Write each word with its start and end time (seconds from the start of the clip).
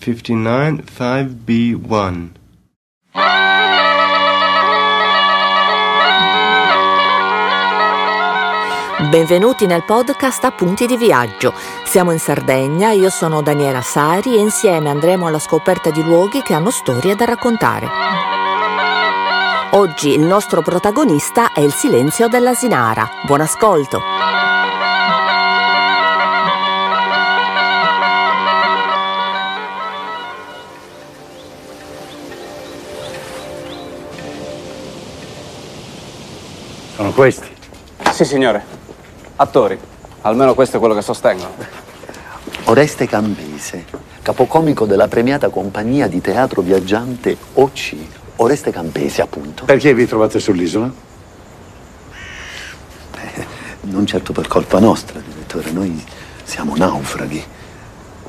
59 0.00 0.82
5B1. 0.96 2.28
Benvenuti 9.10 9.66
nel 9.66 9.84
podcast 9.84 10.44
Appunti 10.44 10.86
di 10.86 10.96
viaggio. 10.96 11.52
Siamo 11.84 12.12
in 12.12 12.18
Sardegna, 12.18 12.92
io 12.92 13.10
sono 13.10 13.42
Daniela 13.42 13.82
Sari 13.82 14.36
e 14.36 14.40
insieme 14.40 14.88
andremo 14.88 15.26
alla 15.26 15.38
scoperta 15.38 15.90
di 15.90 16.02
luoghi 16.02 16.40
che 16.40 16.54
hanno 16.54 16.70
storie 16.70 17.14
da 17.14 17.26
raccontare. 17.26 17.86
Oggi 19.72 20.14
il 20.14 20.22
nostro 20.22 20.62
protagonista 20.62 21.52
è 21.52 21.60
il 21.60 21.72
silenzio 21.72 22.26
dell'Asinara. 22.28 23.06
Buon 23.26 23.42
ascolto! 23.42 24.29
Questi. 37.20 37.48
Sì, 38.14 38.24
signore. 38.24 38.64
Attori. 39.36 39.78
Almeno 40.22 40.54
questo 40.54 40.76
è 40.76 40.78
quello 40.78 40.94
che 40.94 41.02
sostengono. 41.02 41.52
Oreste 42.64 43.06
Campese, 43.06 43.84
capocomico 44.22 44.86
della 44.86 45.06
premiata 45.06 45.50
compagnia 45.50 46.06
di 46.06 46.22
teatro 46.22 46.62
viaggiante 46.62 47.36
OC. 47.52 47.96
Oreste 48.36 48.70
Campese, 48.70 49.20
appunto. 49.20 49.66
Perché 49.66 49.92
vi 49.92 50.06
trovate 50.06 50.40
sull'isola? 50.40 50.90
Non 53.82 54.06
certo 54.06 54.32
per 54.32 54.46
colpa 54.46 54.78
nostra, 54.78 55.20
direttore, 55.20 55.72
noi 55.72 56.02
siamo 56.44 56.74
naufraghi. 56.74 57.44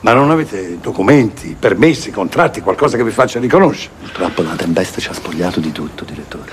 Ma 0.02 0.14
non 0.14 0.32
avete 0.32 0.80
documenti, 0.80 1.56
permessi, 1.58 2.10
contratti, 2.10 2.62
qualcosa 2.62 2.98
che 2.98 3.04
vi 3.04 3.12
faccia 3.12 3.40
riconoscere? 3.40 3.94
Purtroppo 4.00 4.42
la 4.42 4.56
tempesta 4.56 5.00
ci 5.00 5.10
ha 5.10 5.14
spogliato 5.14 5.60
di 5.60 5.72
tutto, 5.72 6.04
direttore. 6.04 6.52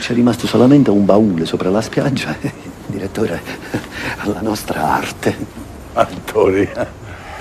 C'è 0.00 0.12
rimasto 0.12 0.46
solamente 0.46 0.90
un 0.90 1.06
baule 1.06 1.46
sopra 1.46 1.70
la 1.70 1.80
spiaggia 1.80 2.36
direttore, 2.86 3.40
alla 4.18 4.42
nostra 4.42 4.96
arte. 4.96 5.34
Attori. 5.94 6.68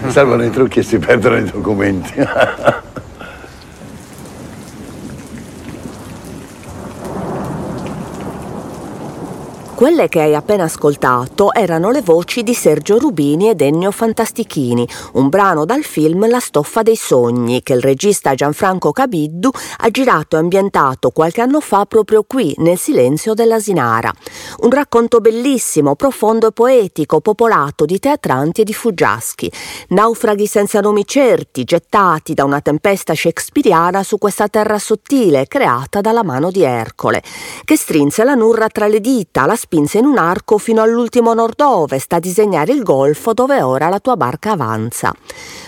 Salvano 0.08 0.45
i 0.45 0.50
trucchi 0.50 0.80
e 0.80 0.83
si 0.83 0.98
perdono 0.98 1.38
i 1.38 1.44
documenti. 1.44 2.14
Quelle 9.80 10.09
che 10.09 10.19
hai 10.19 10.35
appena 10.35 10.66
ascoltato 10.66 11.53
erano 11.53 11.89
le 11.89 12.02
voci 12.02 12.44
di 12.44 12.53
Sergio 12.53 12.99
Rubini 12.99 13.47
ed 13.47 13.61
Ennio 13.61 13.91
Fantastichini, 13.91 14.86
un 15.13 15.30
brano 15.30 15.63
dal 15.63 15.83
film 15.83 16.30
La 16.30 16.41
stoffa 16.41 16.81
dei 16.81 16.97
sogni 16.97 17.63
che 17.63 17.75
il 17.75 17.80
regista 17.80 18.36
Gianfranco 18.36 18.91
Cabiddu 18.91 19.49
ha 19.77 19.89
girato 19.89 20.36
e 20.36 20.39
ambientato 20.39 21.11
qualche 21.11 21.39
anno 21.39 21.61
fa 21.61 21.86
proprio 21.86 22.25
qui, 22.27 22.53
nel 22.58 22.77
silenzio 22.77 23.33
dell'Asinara. 23.33 24.11
Un 24.63 24.69
racconto 24.69 25.21
bellissimo, 25.21 25.95
profondo 25.95 26.49
e 26.49 26.52
poetico, 26.52 27.21
popolato 27.21 27.86
di 27.86 27.99
teatranti 27.99 28.59
e 28.59 28.64
di 28.66 28.73
fuggiaschi, 28.73 29.49
naufraghi 29.91 30.45
senza 30.45 30.81
nomi 30.81 31.05
certi, 31.05 31.64
gettati 31.64 32.33
da 32.33 32.43
una 32.43 32.59
tempesta 32.59 33.16
shakespeariana 33.16 34.03
su 34.03 34.17
questa 34.17 34.49
terra 34.49 34.77
sottile 34.77 35.47
creata 35.47 36.02
dalla 36.02 36.25
mano 36.25 36.52
di 36.52 36.64
Ercole, 36.64 37.23
che 37.64 37.77
strinse 37.77 38.25
la 38.25 38.33
nurra 38.33 38.67
tra 38.67 38.86
le 38.86 38.99
dita, 38.99 39.45
la 39.45 39.55
spinse 39.70 40.00
in 40.00 40.06
un 40.06 40.17
arco 40.17 40.58
fino 40.58 40.81
all'ultimo 40.81 41.36
nord-ovest 41.36 42.12
a 42.14 42.20
disegnare 42.20 42.73
il 42.73 42.81
golfo 42.81 43.34
dove 43.34 43.62
ora 43.62 43.88
la 43.88 44.00
tua 44.00 44.16
barca 44.16 44.53
avanza. 44.53 45.14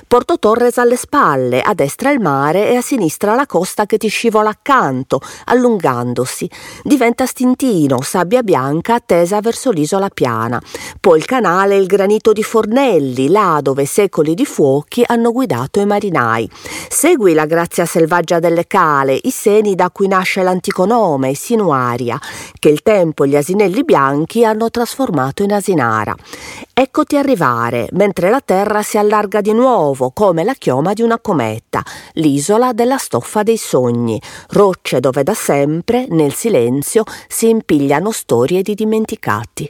Porto 0.08 0.40
Torres 0.40 0.80
alle 0.80 0.96
spalle, 0.96 1.62
a 1.62 1.76
destra 1.76 2.10
il 2.10 2.20
mare 2.20 2.72
e 2.72 2.76
a 2.78 2.82
sinistra 2.82 3.36
la 3.36 3.46
costa 3.46 3.86
che 3.86 3.98
ti 3.98 4.08
scivola 4.08 4.50
accanto, 4.50 5.22
allungandosi. 5.46 6.50
Diventa 6.84 7.28
stintino, 7.28 8.02
sabbia 8.02 8.42
bianca 8.42 8.96
attesa 8.96 9.40
verso 9.40 9.70
l'isola 9.70 10.10
piana. 10.10 10.60
Poi 11.00 11.20
il 11.20 11.26
canale 11.26 11.76
e 11.76 11.78
il 11.78 11.86
granito 11.86 12.34
di 12.34 12.44
Fornelli, 12.44 13.30
là 13.30 13.60
dove 13.62 13.86
secoli 13.86 14.34
di 14.34 14.46
fuochi 14.46 15.04
hanno 15.06 15.32
guidato 15.32 15.80
i 15.80 15.86
marinai. 15.86 16.50
Segui 16.90 17.34
la 17.34 17.46
grazia 17.46 17.86
selvaggia 17.86 18.40
delle 18.40 18.66
cale, 18.66 19.18
i 19.22 19.32
seni 19.32 19.76
da 19.76 19.92
cui 19.92 20.08
nasce 20.08 20.42
l'antico 20.42 20.86
nome, 20.86 21.36
Sinuaria, 21.36 22.20
che 22.58 22.70
il 22.70 22.82
tempo 22.82 23.28
gli 23.28 23.36
asinelli 23.36 23.84
bianchi 23.92 24.46
hanno 24.46 24.70
trasformato 24.70 25.44
in 25.44 25.52
asinara. 25.52 26.16
Eccoti 26.74 27.18
arrivare, 27.18 27.90
mentre 27.92 28.30
la 28.30 28.40
terra 28.40 28.82
si 28.84 28.98
allarga 28.98 29.42
di 29.42 29.52
nuovo 29.52 30.12
come 30.12 30.46
la 30.46 30.54
chioma 30.54 30.94
di 30.94 31.02
una 31.02 31.20
cometa, 31.20 31.84
l'isola 32.14 32.72
della 32.72 32.98
stoffa 32.98 33.44
dei 33.44 33.58
sogni, 33.58 34.22
rocce 34.52 35.02
dove 35.02 35.24
da 35.24 35.34
sempre, 35.34 36.06
nel 36.08 36.34
silenzio, 36.34 37.04
si 37.28 37.50
impigliano 37.50 38.12
storie 38.12 38.62
di 38.62 38.76
dimenticati. 38.76 39.70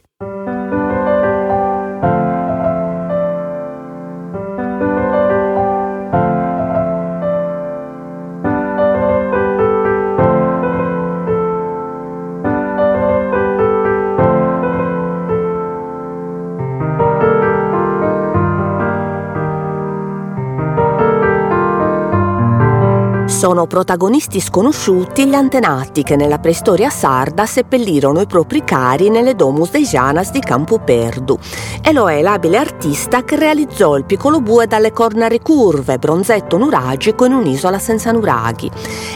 Sono 23.42 23.66
protagonisti 23.66 24.40
sconosciuti 24.40 25.26
gli 25.26 25.34
antenati 25.34 26.04
che 26.04 26.16
nella 26.16 26.38
preistoria 26.38 26.92
sarda 26.92 27.48
seppellirono 27.48 28.22
i 28.22 28.28
propri 28.28 28.64
cari 28.64 29.10
nelle 29.10 29.34
domus 29.34 29.72
dei 29.72 29.82
Janas 29.82 30.30
di 30.30 30.40
Campo 30.42 30.78
Perdu. 30.78 31.40
E 31.82 31.92
lo 31.92 32.08
è 32.08 32.22
l'abile 32.22 32.58
artista 32.58 33.24
che 33.24 33.36
realizzò 33.38 33.98
il 33.98 34.06
piccolo 34.06 34.42
bue 34.42 34.68
dalle 34.68 34.92
corna 34.92 35.26
ricurve, 35.26 35.98
bronzetto 35.98 36.56
nuragico 36.60 37.26
in 37.26 37.34
un'isola 37.34 37.80
senza 37.80 38.12
nuraghi. 38.12 38.70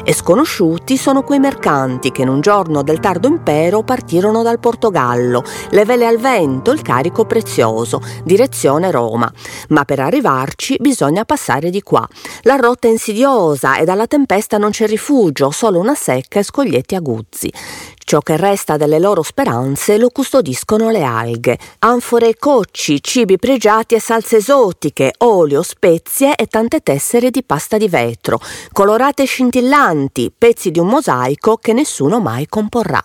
E 0.03 0.11
sconosciuti 0.11 0.97
sono 0.97 1.21
quei 1.21 1.37
mercanti 1.37 2.11
che 2.11 2.23
in 2.23 2.29
un 2.29 2.41
giorno 2.41 2.81
del 2.81 2.99
tardo 2.99 3.27
impero 3.27 3.83
partirono 3.83 4.41
dal 4.41 4.57
Portogallo, 4.57 5.43
le 5.69 5.85
vele 5.85 6.07
al 6.07 6.17
vento, 6.17 6.71
il 6.71 6.81
carico 6.81 7.25
prezioso, 7.25 8.01
direzione 8.23 8.89
Roma. 8.89 9.31
Ma 9.69 9.85
per 9.85 9.99
arrivarci 9.99 10.77
bisogna 10.79 11.25
passare 11.25 11.69
di 11.69 11.83
qua. 11.83 12.07
La 12.41 12.55
rotta 12.55 12.87
è 12.87 12.91
insidiosa 12.91 13.77
e 13.77 13.85
dalla 13.85 14.07
tempesta 14.15 14.57
non 14.57 14.69
c'è 14.69 14.87
rifugio, 14.87 15.51
solo 15.51 15.77
una 15.77 15.93
secca 15.93 16.39
e 16.39 16.43
scoglietti 16.43 16.95
aguzzi. 16.95 17.51
Ciò 17.97 18.19
che 18.19 18.37
resta 18.37 18.77
delle 18.77 18.97
loro 18.97 19.23
speranze 19.23 19.97
lo 19.97 20.07
custodiscono 20.09 20.89
le 20.89 21.03
alghe, 21.03 21.57
anfore 21.79 22.29
e 22.29 22.37
cocci, 22.37 23.03
cibi 23.03 23.37
pregiati 23.37 23.93
e 23.93 23.99
salse 23.99 24.37
esotiche, 24.37 25.15
olio, 25.17 25.61
spezie 25.63 26.35
e 26.35 26.45
tante 26.45 26.79
tessere 26.79 27.29
di 27.29 27.43
pasta 27.43 27.77
di 27.77 27.89
vetro, 27.89 28.39
colorate 28.71 29.23
e 29.23 29.25
scintillanti, 29.25 30.31
pezzi 30.35 30.71
di 30.71 30.79
un 30.79 30.87
mosaico 30.87 31.57
che 31.57 31.73
nessuno 31.73 32.21
mai 32.21 32.47
comporrà. 32.47 33.03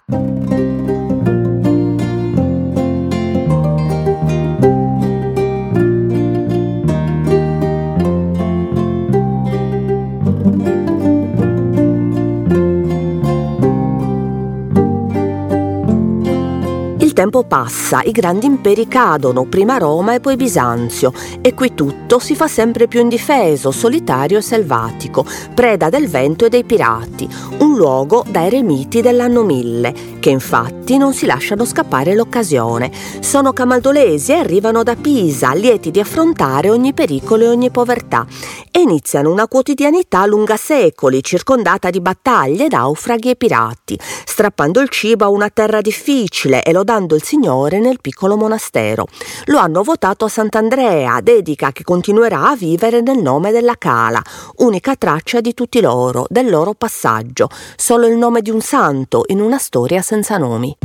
Il 17.10 17.16
tempo 17.16 17.42
passa, 17.42 18.02
i 18.04 18.12
grandi 18.12 18.46
imperi 18.46 18.86
cadono, 18.86 19.44
prima 19.44 19.78
Roma 19.78 20.14
e 20.14 20.20
poi 20.20 20.36
Bisanzio, 20.36 21.12
e 21.40 21.54
qui 21.54 21.74
tutto 21.74 22.20
si 22.20 22.36
fa 22.36 22.46
sempre 22.46 22.86
più 22.86 23.00
indifeso, 23.00 23.72
solitario 23.72 24.38
e 24.38 24.42
selvatico, 24.42 25.26
preda 25.52 25.88
del 25.88 26.08
vento 26.08 26.44
e 26.44 26.48
dei 26.48 26.62
pirati, 26.62 27.28
un 27.58 27.74
luogo 27.76 28.24
da 28.28 28.46
eremiti 28.46 29.00
dell'anno 29.00 29.42
mille, 29.42 29.92
che 30.20 30.30
infatti 30.30 30.98
non 30.98 31.12
si 31.12 31.26
lasciano 31.26 31.64
scappare 31.64 32.14
l'occasione. 32.14 32.92
Sono 33.18 33.52
camaldolesi 33.52 34.30
e 34.30 34.36
arrivano 34.36 34.84
da 34.84 34.94
Pisa, 34.94 35.52
lieti 35.52 35.90
di 35.90 35.98
affrontare 35.98 36.70
ogni 36.70 36.92
pericolo 36.92 37.42
e 37.42 37.48
ogni 37.48 37.70
povertà, 37.72 38.24
e 38.70 38.82
iniziano 38.82 39.32
una 39.32 39.48
quotidianità 39.48 40.24
lunga 40.26 40.56
secoli, 40.56 41.24
circondata 41.24 41.90
di 41.90 42.00
battaglie, 42.00 42.68
naufraghi 42.68 43.30
e 43.30 43.36
pirati, 43.36 43.98
strappando 44.24 44.78
il 44.78 44.88
cibo 44.90 45.24
a 45.24 45.28
una 45.28 45.50
terra 45.50 45.80
difficile 45.80 46.62
e 46.62 46.70
lodando 47.00 47.14
il 47.14 47.22
Signore 47.22 47.78
nel 47.78 47.98
piccolo 48.00 48.36
monastero. 48.36 49.06
Lo 49.46 49.58
hanno 49.58 49.82
votato 49.82 50.26
a 50.26 50.28
Sant'Andrea, 50.28 51.20
dedica 51.20 51.72
che 51.72 51.82
continuerà 51.82 52.50
a 52.50 52.56
vivere 52.56 53.00
nel 53.00 53.18
nome 53.18 53.50
della 53.50 53.76
Cala, 53.78 54.22
unica 54.56 54.94
traccia 54.96 55.40
di 55.40 55.54
tutti 55.54 55.80
loro, 55.80 56.26
del 56.28 56.48
loro 56.50 56.74
passaggio, 56.74 57.48
solo 57.76 58.06
il 58.06 58.16
nome 58.16 58.42
di 58.42 58.50
un 58.50 58.60
santo 58.60 59.24
in 59.28 59.40
una 59.40 59.58
storia 59.58 60.02
senza 60.02 60.36
nomi. 60.36 60.76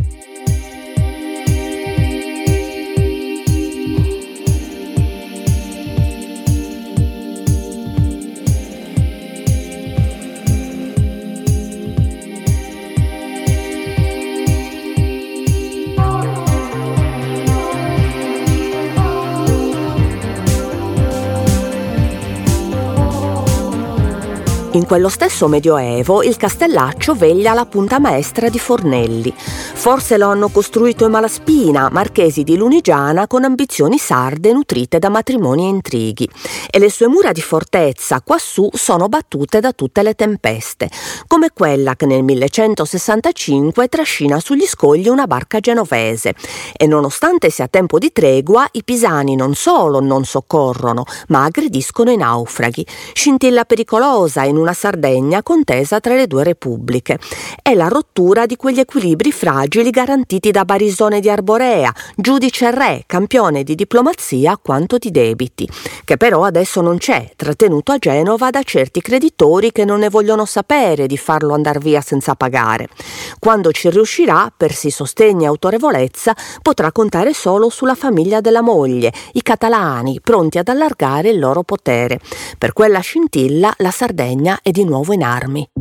In 24.75 24.85
quello 24.85 25.07
stesso 25.07 25.47
Medioevo 25.47 26.21
il 26.21 26.35
castellaccio 26.35 27.15
veglia 27.15 27.53
la 27.53 27.65
punta 27.65 27.97
maestra 27.97 28.49
di 28.49 28.59
Fornelli. 28.59 29.33
Forse 29.37 30.17
lo 30.17 30.27
hanno 30.27 30.49
costruito 30.49 31.05
i 31.05 31.09
Malaspina, 31.09 31.87
marchesi 31.89 32.43
di 32.43 32.57
Lunigiana 32.57 33.25
con 33.25 33.45
ambizioni 33.45 33.97
sarde 33.97 34.51
nutrite 34.51 34.99
da 34.99 35.07
matrimoni 35.07 35.63
e 35.63 35.69
intrighi. 35.69 36.29
E 36.69 36.77
le 36.77 36.89
sue 36.89 37.07
mura 37.07 37.31
di 37.31 37.39
fortezza 37.39 38.19
quassù 38.19 38.67
sono 38.73 39.07
battute 39.07 39.61
da 39.61 39.71
tutte 39.71 40.03
le 40.03 40.13
tempeste, 40.13 40.89
come 41.25 41.51
quella 41.53 41.95
che 41.95 42.05
nel 42.05 42.23
1165 42.23 43.87
trascina 43.87 44.41
sugli 44.41 44.65
scogli 44.65 45.07
una 45.07 45.25
barca 45.25 45.61
genovese. 45.61 46.33
E 46.75 46.85
nonostante 46.85 47.49
sia 47.49 47.69
tempo 47.69 47.97
di 47.97 48.11
tregua, 48.11 48.67
i 48.73 48.83
pisani 48.83 49.37
non 49.37 49.55
solo 49.55 50.01
non 50.01 50.25
soccorrono, 50.25 51.05
ma 51.29 51.45
aggrediscono 51.45 52.11
i 52.11 52.17
naufraghi. 52.17 52.85
Scintilla 53.13 53.63
pericolosa 53.63 54.43
in 54.43 54.63
una 54.65 54.73
Sardegna 54.73 55.43
contesa 55.43 55.99
tra 55.99 56.15
le 56.15 56.25
due 56.25 56.43
repubbliche. 56.43 57.19
È 57.61 57.75
la 57.75 57.87
rottura 57.87 58.47
di 58.47 58.55
quegli 58.55 58.79
equilibri 58.79 59.31
fragili 59.31 59.91
garantiti 59.91 60.49
da 60.49 60.65
Barisone 60.65 61.19
di 61.19 61.29
Arborea, 61.29 61.93
giudice 62.15 62.71
re, 62.71 63.03
campione 63.05 63.63
di 63.63 63.75
diplomazia 63.75 64.57
quanto 64.57 64.97
di 64.97 65.11
debiti, 65.11 65.69
che 66.03 66.17
però 66.17 66.43
adesso 66.43 66.81
non 66.81 66.97
c'è, 66.97 67.31
trattenuto 67.35 67.91
a 67.91 67.99
Genova 67.99 68.49
da 68.49 68.63
certi 68.63 69.01
creditori 69.01 69.71
che 69.71 69.85
non 69.85 69.99
ne 69.99 70.09
vogliono 70.09 70.45
sapere 70.45 71.05
di 71.05 71.17
farlo 71.17 71.53
andare 71.53 71.77
via 71.79 72.01
senza 72.01 72.33
pagare. 72.33 72.89
Quando 73.37 73.71
ci 73.71 73.91
riuscirà, 73.91 74.51
per 74.55 74.73
si 74.73 74.89
sostegno 74.89 75.43
e 75.43 75.47
autorevolezza, 75.47 76.35
potrà 76.63 76.91
contare 76.91 77.33
solo 77.33 77.69
sulla 77.69 77.95
famiglia 77.95 78.41
della 78.41 78.61
moglie, 78.61 79.13
i 79.33 79.43
catalani, 79.43 80.19
pronti 80.21 80.57
ad 80.57 80.69
allargare 80.69 81.29
il 81.29 81.37
loro 81.37 81.61
potere. 81.61 82.19
Per 82.57 82.73
quella 82.73 82.99
scintilla 82.99 83.71
la 83.77 83.91
Sardegna 83.91 84.54
è 84.61 84.71
di 84.71 84.83
nuovo 84.83 85.13
in 85.13 85.23
armi. 85.23 85.74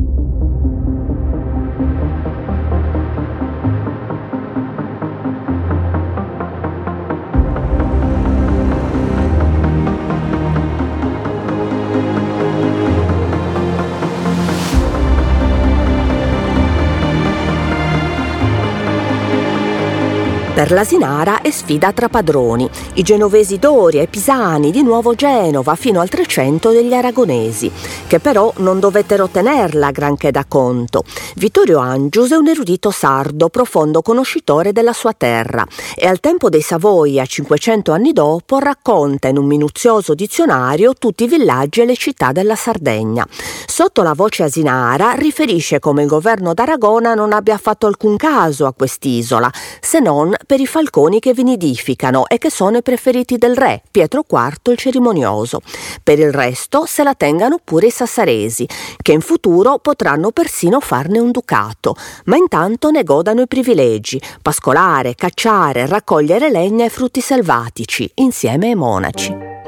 Per 20.54 20.70
l'Asinara 20.70 21.40
è 21.40 21.50
sfida 21.50 21.90
tra 21.92 22.08
padroni, 22.08 22.70
i 22.92 23.02
genovesi 23.02 23.58
Doria 23.58 24.02
e 24.02 24.06
Pisani, 24.06 24.70
di 24.70 24.84
nuovo 24.84 25.16
Genova, 25.16 25.74
fino 25.74 26.00
al 26.00 26.08
300 26.08 26.70
degli 26.70 26.94
aragonesi, 26.94 27.68
che 28.06 28.20
però 28.20 28.52
non 28.58 28.78
dovettero 28.78 29.28
tenerla 29.28 29.90
granché 29.90 30.30
da 30.30 30.44
conto. 30.46 31.02
Vittorio 31.34 31.80
Angius 31.80 32.30
è 32.30 32.36
un 32.36 32.46
erudito 32.46 32.92
sardo, 32.92 33.48
profondo 33.48 34.00
conoscitore 34.00 34.70
della 34.70 34.92
sua 34.92 35.12
terra, 35.12 35.66
e 35.96 36.06
al 36.06 36.20
tempo 36.20 36.48
dei 36.48 36.62
Savoia, 36.62 37.26
500 37.26 37.90
anni 37.90 38.12
dopo, 38.12 38.60
racconta 38.60 39.26
in 39.26 39.38
un 39.38 39.46
minuzioso 39.46 40.14
dizionario 40.14 40.94
tutti 40.94 41.24
i 41.24 41.28
villaggi 41.28 41.80
e 41.80 41.84
le 41.84 41.96
città 41.96 42.30
della 42.30 42.54
Sardegna. 42.54 43.26
Sotto 43.66 44.02
la 44.02 44.12
voce 44.14 44.44
Asinara 44.44 45.14
riferisce 45.14 45.80
come 45.80 46.02
il 46.02 46.08
governo 46.08 46.54
d'Aragona 46.54 47.14
non 47.14 47.32
abbia 47.32 47.58
fatto 47.58 47.88
alcun 47.88 48.16
caso 48.16 48.66
a 48.66 48.72
quest'isola, 48.72 49.50
se 49.80 49.98
non 49.98 50.32
per 50.44 50.60
i 50.60 50.66
falconi 50.66 51.20
che 51.20 51.32
vi 51.32 51.42
nidificano 51.42 52.26
e 52.26 52.38
che 52.38 52.50
sono 52.50 52.78
i 52.78 52.82
preferiti 52.82 53.38
del 53.38 53.56
re, 53.56 53.82
Pietro 53.90 54.24
IV 54.28 54.70
il 54.70 54.76
cerimonioso. 54.76 55.60
Per 56.02 56.18
il 56.18 56.32
resto 56.32 56.84
se 56.86 57.02
la 57.02 57.14
tengano 57.14 57.58
pure 57.62 57.86
i 57.86 57.90
sassaresi, 57.90 58.68
che 59.00 59.12
in 59.12 59.20
futuro 59.20 59.78
potranno 59.78 60.30
persino 60.30 60.80
farne 60.80 61.18
un 61.18 61.30
ducato, 61.30 61.96
ma 62.24 62.36
intanto 62.36 62.90
ne 62.90 63.02
godano 63.02 63.42
i 63.42 63.48
privilegi, 63.48 64.20
pascolare, 64.42 65.14
cacciare, 65.14 65.86
raccogliere 65.86 66.50
legna 66.50 66.84
e 66.84 66.90
frutti 66.90 67.20
selvatici, 67.20 68.10
insieme 68.16 68.68
ai 68.68 68.74
monaci. 68.74 69.63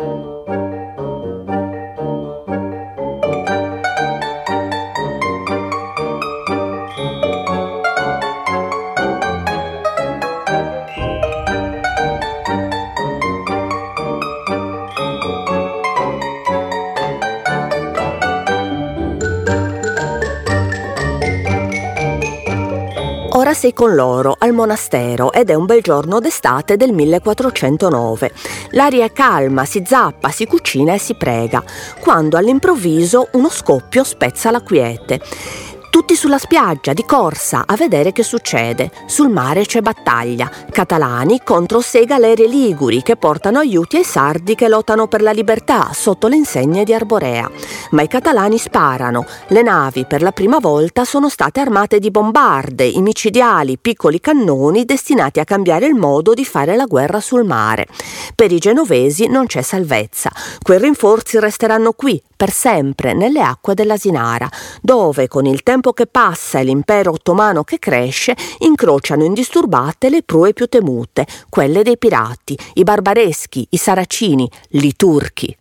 Sei 23.66 23.74
con 23.74 23.96
loro 23.96 24.36
al 24.38 24.52
monastero 24.52 25.32
ed 25.32 25.50
è 25.50 25.54
un 25.54 25.66
bel 25.66 25.82
giorno 25.82 26.20
d'estate 26.20 26.76
del 26.76 26.92
1409. 26.92 28.30
L'aria 28.70 29.06
è 29.06 29.10
calma, 29.10 29.64
si 29.64 29.82
zappa, 29.84 30.30
si 30.30 30.46
cucina 30.46 30.94
e 30.94 30.98
si 30.98 31.16
prega, 31.16 31.64
quando 31.98 32.36
all'improvviso 32.36 33.26
uno 33.32 33.50
scoppio 33.50 34.04
spezza 34.04 34.52
la 34.52 34.60
quiete. 34.60 35.20
Tutti 35.96 36.14
sulla 36.14 36.36
spiaggia, 36.36 36.92
di 36.92 37.06
corsa, 37.06 37.62
a 37.66 37.74
vedere 37.74 38.12
che 38.12 38.22
succede. 38.22 38.90
Sul 39.06 39.30
mare 39.30 39.64
c'è 39.64 39.80
battaglia. 39.80 40.50
Catalani 40.70 41.40
contro 41.42 41.80
sei 41.80 42.04
galere 42.04 42.46
liguri 42.46 43.00
che 43.00 43.16
portano 43.16 43.60
aiuti 43.60 43.96
ai 43.96 44.04
sardi 44.04 44.54
che 44.54 44.68
lottano 44.68 45.06
per 45.06 45.22
la 45.22 45.30
libertà 45.30 45.88
sotto 45.94 46.28
le 46.28 46.36
insegne 46.36 46.84
di 46.84 46.92
Arborea. 46.92 47.50
Ma 47.92 48.02
i 48.02 48.08
catalani 48.08 48.58
sparano. 48.58 49.24
Le 49.46 49.62
navi 49.62 50.04
per 50.04 50.20
la 50.20 50.32
prima 50.32 50.58
volta 50.58 51.06
sono 51.06 51.30
state 51.30 51.60
armate 51.60 51.98
di 51.98 52.10
bombarde, 52.10 52.84
i 52.84 53.00
micidiali, 53.00 53.78
piccoli 53.78 54.20
cannoni 54.20 54.84
destinati 54.84 55.40
a 55.40 55.44
cambiare 55.44 55.86
il 55.86 55.94
modo 55.94 56.34
di 56.34 56.44
fare 56.44 56.76
la 56.76 56.84
guerra 56.84 57.20
sul 57.20 57.44
mare. 57.44 57.86
Per 58.34 58.52
i 58.52 58.58
genovesi 58.58 59.28
non 59.28 59.46
c'è 59.46 59.62
salvezza. 59.62 60.30
Quei 60.60 60.78
rinforzi 60.78 61.40
resteranno 61.40 61.92
qui, 61.92 62.22
per 62.36 62.50
sempre, 62.50 63.14
nelle 63.14 63.40
acque 63.40 63.72
dell'Asinara, 63.72 64.46
dove 64.82 65.26
con 65.26 65.46
il 65.46 65.62
tempo 65.62 65.84
tempo 65.86 65.92
che 65.92 66.06
passa 66.06 66.58
e 66.58 66.64
l'impero 66.64 67.12
ottomano 67.12 67.62
che 67.62 67.78
cresce, 67.78 68.36
incrociano 68.60 69.24
indisturbate 69.24 70.08
le 70.08 70.22
prue 70.22 70.52
più 70.52 70.66
temute, 70.66 71.26
quelle 71.48 71.82
dei 71.82 71.98
pirati, 71.98 72.58
i 72.74 72.82
barbareschi, 72.82 73.66
i 73.70 73.76
saracini, 73.76 74.50
i 74.70 74.96
turchi. 74.96 75.56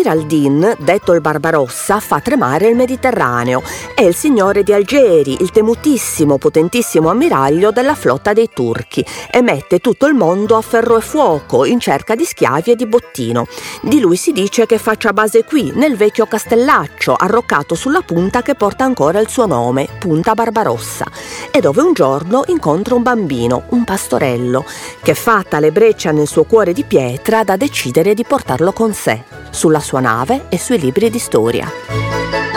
Cair 0.00 0.08
al-Din, 0.08 0.76
detto 0.78 1.12
il 1.12 1.20
Barbarossa, 1.20 2.00
fa 2.00 2.20
tremare 2.20 2.68
il 2.68 2.74
Mediterraneo. 2.74 3.62
È 3.94 4.00
il 4.00 4.14
signore 4.14 4.62
di 4.62 4.72
Algeri, 4.72 5.36
il 5.40 5.50
temutissimo, 5.50 6.38
potentissimo 6.38 7.10
ammiraglio 7.10 7.70
della 7.70 7.94
flotta 7.94 8.32
dei 8.32 8.48
turchi 8.52 9.04
e 9.30 9.42
mette 9.42 9.78
tutto 9.78 10.06
il 10.06 10.14
mondo 10.14 10.56
a 10.56 10.62
ferro 10.62 10.96
e 10.96 11.02
fuoco 11.02 11.66
in 11.66 11.80
cerca 11.80 12.14
di 12.14 12.24
schiavi 12.24 12.70
e 12.70 12.76
di 12.76 12.86
bottino. 12.86 13.46
Di 13.82 14.00
lui 14.00 14.16
si 14.16 14.32
dice 14.32 14.64
che 14.64 14.78
faccia 14.78 15.12
base 15.12 15.44
qui, 15.44 15.70
nel 15.74 15.96
vecchio 15.96 16.26
castellaccio, 16.26 17.14
arroccato 17.14 17.74
sulla 17.74 18.00
punta 18.00 18.40
che 18.40 18.54
porta 18.54 18.84
ancora 18.84 19.20
il 19.20 19.28
suo 19.28 19.46
nome, 19.46 19.86
Punta 19.98 20.34
Barbarossa, 20.34 21.04
e 21.50 21.60
dove 21.60 21.82
un 21.82 21.92
giorno 21.92 22.44
incontra 22.46 22.94
un 22.94 23.02
bambino, 23.02 23.64
un 23.70 23.84
pastorello, 23.84 24.64
che 25.02 25.14
fatta 25.14 25.60
le 25.60 25.72
breccia 25.72 26.10
nel 26.10 26.26
suo 26.26 26.44
cuore 26.44 26.72
di 26.72 26.84
pietra 26.84 27.44
da 27.44 27.56
decidere 27.56 28.14
di 28.14 28.24
portarlo 28.24 28.72
con 28.72 28.94
sé 28.94 29.38
sulla 29.50 29.80
sua 29.80 29.89
nave 29.98 30.44
e 30.48 30.58
sui 30.58 30.78
libri 30.78 31.10
di 31.10 31.18
storia. 31.18 32.49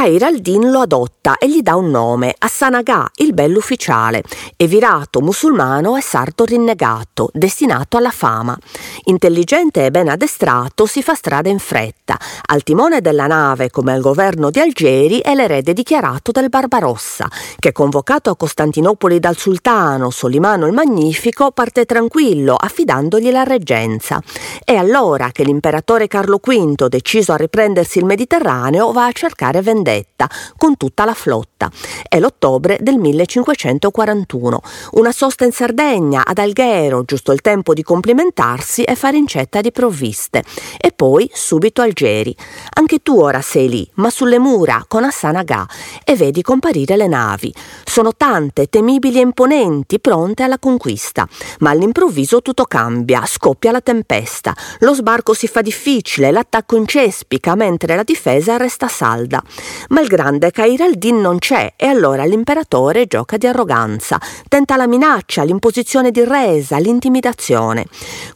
Cairaldin 0.00 0.70
lo 0.70 0.80
adotta 0.80 1.36
e 1.36 1.46
gli 1.46 1.60
dà 1.60 1.76
un 1.76 1.90
nome, 1.90 2.34
Assanagà, 2.38 3.06
il 3.16 3.34
bell'ufficiale, 3.34 4.22
evirato 4.56 5.20
musulmano 5.20 5.94
e 5.94 6.00
sarto 6.00 6.46
rinnegato, 6.46 7.28
destinato 7.34 7.98
alla 7.98 8.08
fama. 8.08 8.56
Intelligente 9.04 9.84
e 9.84 9.90
ben 9.90 10.08
addestrato, 10.08 10.86
si 10.86 11.02
fa 11.02 11.14
strada 11.14 11.50
in 11.50 11.58
fretta. 11.58 12.18
Al 12.46 12.62
timone 12.62 13.02
della 13.02 13.26
nave, 13.26 13.68
come 13.68 13.92
al 13.92 14.00
governo 14.00 14.48
di 14.48 14.58
Algeri, 14.58 15.18
è 15.18 15.34
l'erede 15.34 15.74
dichiarato 15.74 16.30
del 16.30 16.48
Barbarossa, 16.48 17.28
che 17.58 17.72
convocato 17.72 18.30
a 18.30 18.36
Costantinopoli 18.36 19.20
dal 19.20 19.36
sultano 19.36 20.08
Solimano 20.08 20.66
il 20.66 20.72
Magnifico, 20.72 21.50
parte 21.50 21.84
tranquillo, 21.84 22.54
affidandogli 22.58 23.30
la 23.30 23.42
reggenza. 23.42 24.18
È 24.64 24.74
allora 24.74 25.28
che 25.30 25.44
l'imperatore 25.44 26.06
Carlo 26.06 26.40
V, 26.42 26.86
deciso 26.86 27.34
a 27.34 27.36
riprendersi 27.36 27.98
il 27.98 28.06
Mediterraneo, 28.06 28.92
va 28.92 29.04
a 29.04 29.12
cercare 29.12 29.60
vendetta 29.60 29.88
vendetta 29.90 30.28
con 30.56 30.76
tutta 30.76 31.04
la 31.04 31.14
flotta. 31.14 31.70
È 32.08 32.18
l'ottobre 32.18 32.78
del 32.80 32.96
1541. 32.96 34.60
Una 34.92 35.12
sosta 35.12 35.44
in 35.44 35.52
Sardegna, 35.52 36.22
ad 36.24 36.38
Alghero, 36.38 37.04
giusto 37.04 37.32
il 37.32 37.40
tempo 37.40 37.74
di 37.74 37.82
complimentarsi 37.82 38.84
e 38.84 38.94
fare 38.94 39.16
incetta 39.16 39.60
di 39.60 39.72
provviste. 39.72 40.44
E 40.78 40.92
poi 40.92 41.28
subito 41.32 41.82
Algeri. 41.82 42.34
Anche 42.74 43.00
tu 43.00 43.20
ora 43.20 43.40
sei 43.40 43.68
lì, 43.68 43.90
ma 43.94 44.10
sulle 44.10 44.38
mura, 44.38 44.84
con 44.86 45.04
Hassan 45.04 45.36
Agha, 45.36 45.66
e 46.04 46.14
vedi 46.14 46.42
comparire 46.42 46.96
le 46.96 47.06
navi. 47.06 47.52
Sono 47.84 48.14
tante, 48.14 48.68
temibili 48.68 49.18
e 49.18 49.22
imponenti, 49.22 50.00
pronte 50.00 50.42
alla 50.42 50.58
conquista. 50.58 51.26
Ma 51.60 51.70
all'improvviso 51.70 52.42
tutto 52.42 52.64
cambia, 52.64 53.24
scoppia 53.26 53.72
la 53.72 53.80
tempesta. 53.80 54.54
Lo 54.80 54.94
sbarco 54.94 55.34
si 55.34 55.46
fa 55.46 55.60
difficile, 55.60 56.30
l'attacco 56.30 56.76
incespica, 56.76 57.54
mentre 57.54 57.96
la 57.96 58.02
difesa 58.02 58.56
resta 58.56 58.88
salda. 58.88 59.42
Ma 59.88 60.00
il 60.00 60.08
grande 60.08 60.50
Cair 60.50 60.78
non 61.12 61.38
c'è 61.38 61.72
e 61.76 61.86
allora 61.86 62.24
l'imperatore 62.24 63.06
gioca 63.06 63.36
di 63.36 63.46
arroganza, 63.46 64.20
tenta 64.48 64.76
la 64.76 64.86
minaccia, 64.86 65.42
l'imposizione 65.42 66.10
di 66.10 66.24
resa, 66.24 66.78
l'intimidazione. 66.78 67.86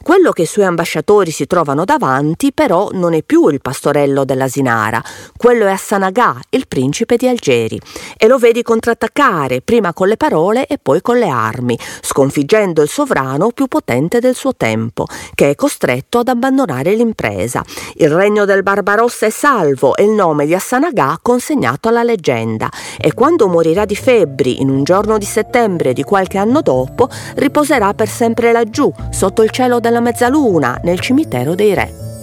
Quello 0.01 0.31
che 0.31 0.43
i 0.43 0.47
suoi 0.47 0.65
ambasciatori 0.65 1.31
si 1.31 1.47
trovano 1.47 1.85
davanti 1.85 2.51
però 2.53 2.89
non 2.91 3.13
è 3.13 3.23
più 3.23 3.47
il 3.47 3.61
pastorello 3.61 4.25
della 4.25 4.47
Sinara, 4.47 5.01
quello 5.37 5.65
è 5.65 5.71
Hassan 5.71 6.03
Agha, 6.03 6.39
il 6.49 6.67
principe 6.67 7.17
di 7.17 7.27
Algeri, 7.27 7.79
e 8.17 8.27
lo 8.27 8.37
vedi 8.37 8.63
contrattaccare 8.63 9.61
prima 9.61 9.93
con 9.93 10.07
le 10.07 10.17
parole 10.17 10.65
e 10.67 10.77
poi 10.77 11.01
con 11.01 11.17
le 11.17 11.29
armi, 11.29 11.77
sconfiggendo 12.01 12.81
il 12.81 12.89
sovrano 12.89 13.51
più 13.51 13.67
potente 13.67 14.19
del 14.19 14.35
suo 14.35 14.55
tempo, 14.55 15.05
che 15.33 15.51
è 15.51 15.55
costretto 15.55 16.19
ad 16.19 16.27
abbandonare 16.27 16.93
l'impresa. 16.93 17.63
Il 17.95 18.09
regno 18.09 18.45
del 18.45 18.63
Barbarossa 18.63 19.25
è 19.25 19.29
salvo 19.29 19.95
e 19.95 20.03
il 20.03 20.11
nome 20.11 20.45
di 20.45 20.53
Hassan 20.53 20.83
Agha 20.83 21.19
consegnato 21.35 21.89
alla 21.89 22.03
leggenda 22.03 22.69
e 22.97 23.13
quando 23.13 23.49
morirà 23.49 23.83
di 23.83 23.95
febbri 23.95 24.61
in 24.61 24.69
un 24.69 24.85
giorno 24.85 25.17
di 25.17 25.25
settembre 25.25 25.91
di 25.91 26.03
qualche 26.03 26.37
anno 26.37 26.61
dopo, 26.61 27.09
riposerà 27.35 27.93
per 27.93 28.07
sempre 28.07 28.53
laggiù, 28.53 28.89
sotto 29.09 29.43
il 29.43 29.49
cielo 29.49 29.81
della 29.81 29.99
mezzaluna, 29.99 30.79
nel 30.83 31.01
cimitero 31.01 31.53
dei 31.53 31.73
re. 31.73 32.14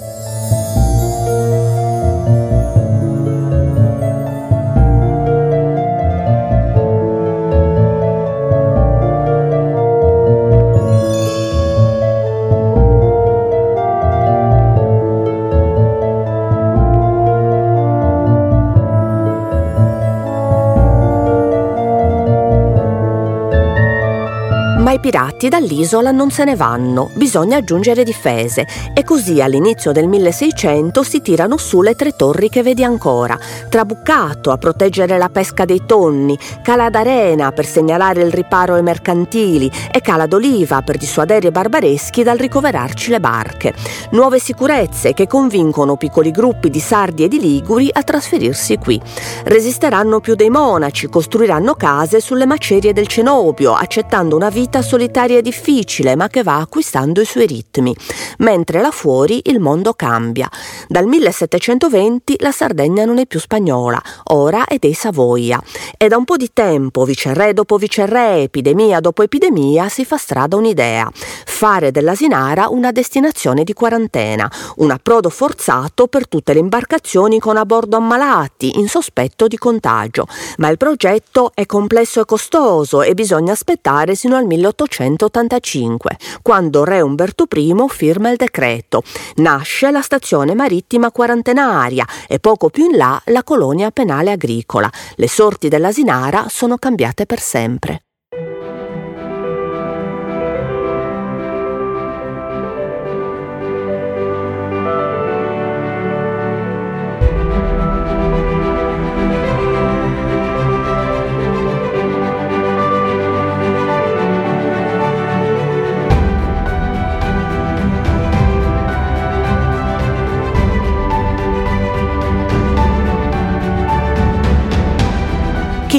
Pirati 25.02 25.48
dall'isola 25.48 26.12
non 26.12 26.30
se 26.30 26.44
ne 26.44 26.54
vanno, 26.54 27.10
bisogna 27.14 27.56
aggiungere 27.56 28.04
difese 28.04 28.68
e 28.94 29.02
così 29.02 29.42
all'inizio 29.42 29.90
del 29.90 30.06
1600 30.06 31.02
si 31.02 31.20
tirano 31.20 31.56
su 31.56 31.82
le 31.82 31.96
tre 31.96 32.14
torri 32.14 32.48
che 32.48 32.62
vedi 32.62 32.84
ancora, 32.84 33.36
Trabuccato 33.68 34.52
a 34.52 34.58
proteggere 34.58 35.18
la 35.18 35.28
pesca 35.28 35.64
dei 35.64 35.82
tonni, 35.84 36.38
Cala 36.62 36.88
d'Arena 36.88 37.50
per 37.50 37.66
segnalare 37.66 38.22
il 38.22 38.30
riparo 38.30 38.74
ai 38.74 38.82
mercantili 38.82 39.68
e 39.90 40.00
Cala 40.00 40.26
d'Oliva 40.26 40.82
per 40.82 40.98
dissuadere 40.98 41.48
i 41.48 41.50
barbareschi 41.50 42.22
dal 42.22 42.38
ricoverarci 42.38 43.10
le 43.10 43.18
barche. 43.18 43.74
Nuove 44.10 44.38
sicurezze 44.38 45.14
che 45.14 45.26
convincono 45.26 45.96
piccoli 45.96 46.30
gruppi 46.30 46.70
di 46.70 46.78
sardi 46.78 47.24
e 47.24 47.28
di 47.28 47.40
liguri 47.40 47.90
a 47.92 48.04
trasferirsi 48.04 48.78
qui. 48.78 49.00
Resisteranno 49.44 50.20
più 50.20 50.36
dei 50.36 50.50
monaci, 50.50 51.08
costruiranno 51.08 51.74
case 51.74 52.20
sulle 52.20 52.46
macerie 52.46 52.92
del 52.92 53.08
cenobio, 53.08 53.74
accettando 53.74 54.36
una 54.36 54.48
vita 54.48 54.80
solitaria 54.92 55.38
e 55.38 55.42
difficile, 55.42 56.16
ma 56.16 56.28
che 56.28 56.42
va 56.42 56.58
acquistando 56.58 57.22
i 57.22 57.24
suoi 57.24 57.46
ritmi. 57.46 57.96
Mentre 58.38 58.82
là 58.82 58.90
fuori 58.90 59.40
il 59.44 59.58
mondo 59.58 59.94
cambia. 59.94 60.50
Dal 60.86 61.06
1720 61.06 62.36
la 62.40 62.52
Sardegna 62.52 63.06
non 63.06 63.16
è 63.16 63.26
più 63.26 63.40
spagnola, 63.40 63.98
ora 64.24 64.66
è 64.66 64.76
dei 64.78 64.92
Savoia. 64.92 65.58
E 65.96 66.08
da 66.08 66.18
un 66.18 66.26
po' 66.26 66.36
di 66.36 66.50
tempo, 66.52 67.06
viceré 67.06 67.54
dopo 67.54 67.78
viceré, 67.78 68.42
epidemia 68.42 69.00
dopo 69.00 69.22
epidemia, 69.22 69.88
si 69.88 70.04
fa 70.04 70.18
strada 70.18 70.56
un'idea. 70.56 71.10
Fare 71.14 71.90
dell'Asinara 71.90 72.68
una 72.68 72.92
destinazione 72.92 73.64
di 73.64 73.72
quarantena, 73.72 74.50
un 74.76 74.90
approdo 74.90 75.30
forzato 75.30 76.06
per 76.06 76.28
tutte 76.28 76.52
le 76.52 76.58
imbarcazioni 76.58 77.38
con 77.38 77.56
a 77.56 77.64
bordo 77.64 77.96
ammalati, 77.96 78.78
in 78.78 78.88
sospetto 78.88 79.46
di 79.46 79.56
contagio. 79.56 80.26
Ma 80.58 80.68
il 80.68 80.76
progetto 80.76 81.52
è 81.54 81.64
complesso 81.64 82.20
e 82.20 82.26
costoso 82.26 83.00
e 83.00 83.14
bisogna 83.14 83.52
aspettare 83.52 84.14
sino 84.14 84.36
al 84.36 84.44
1885, 84.88 86.16
quando 86.42 86.84
re 86.84 87.00
Umberto 87.00 87.46
I 87.52 87.74
firma 87.88 88.30
il 88.30 88.36
decreto. 88.36 89.02
Nasce 89.36 89.90
la 89.90 90.02
stazione 90.02 90.54
marittima 90.54 91.10
quarantenaria 91.10 92.06
e 92.28 92.38
poco 92.38 92.70
più 92.70 92.90
in 92.90 92.96
là 92.96 93.20
la 93.26 93.42
colonia 93.42 93.90
penale 93.90 94.30
agricola. 94.30 94.90
Le 95.16 95.28
sorti 95.28 95.68
dell'Asinara 95.68 96.46
sono 96.48 96.76
cambiate 96.76 97.26
per 97.26 97.40
sempre. 97.40 98.02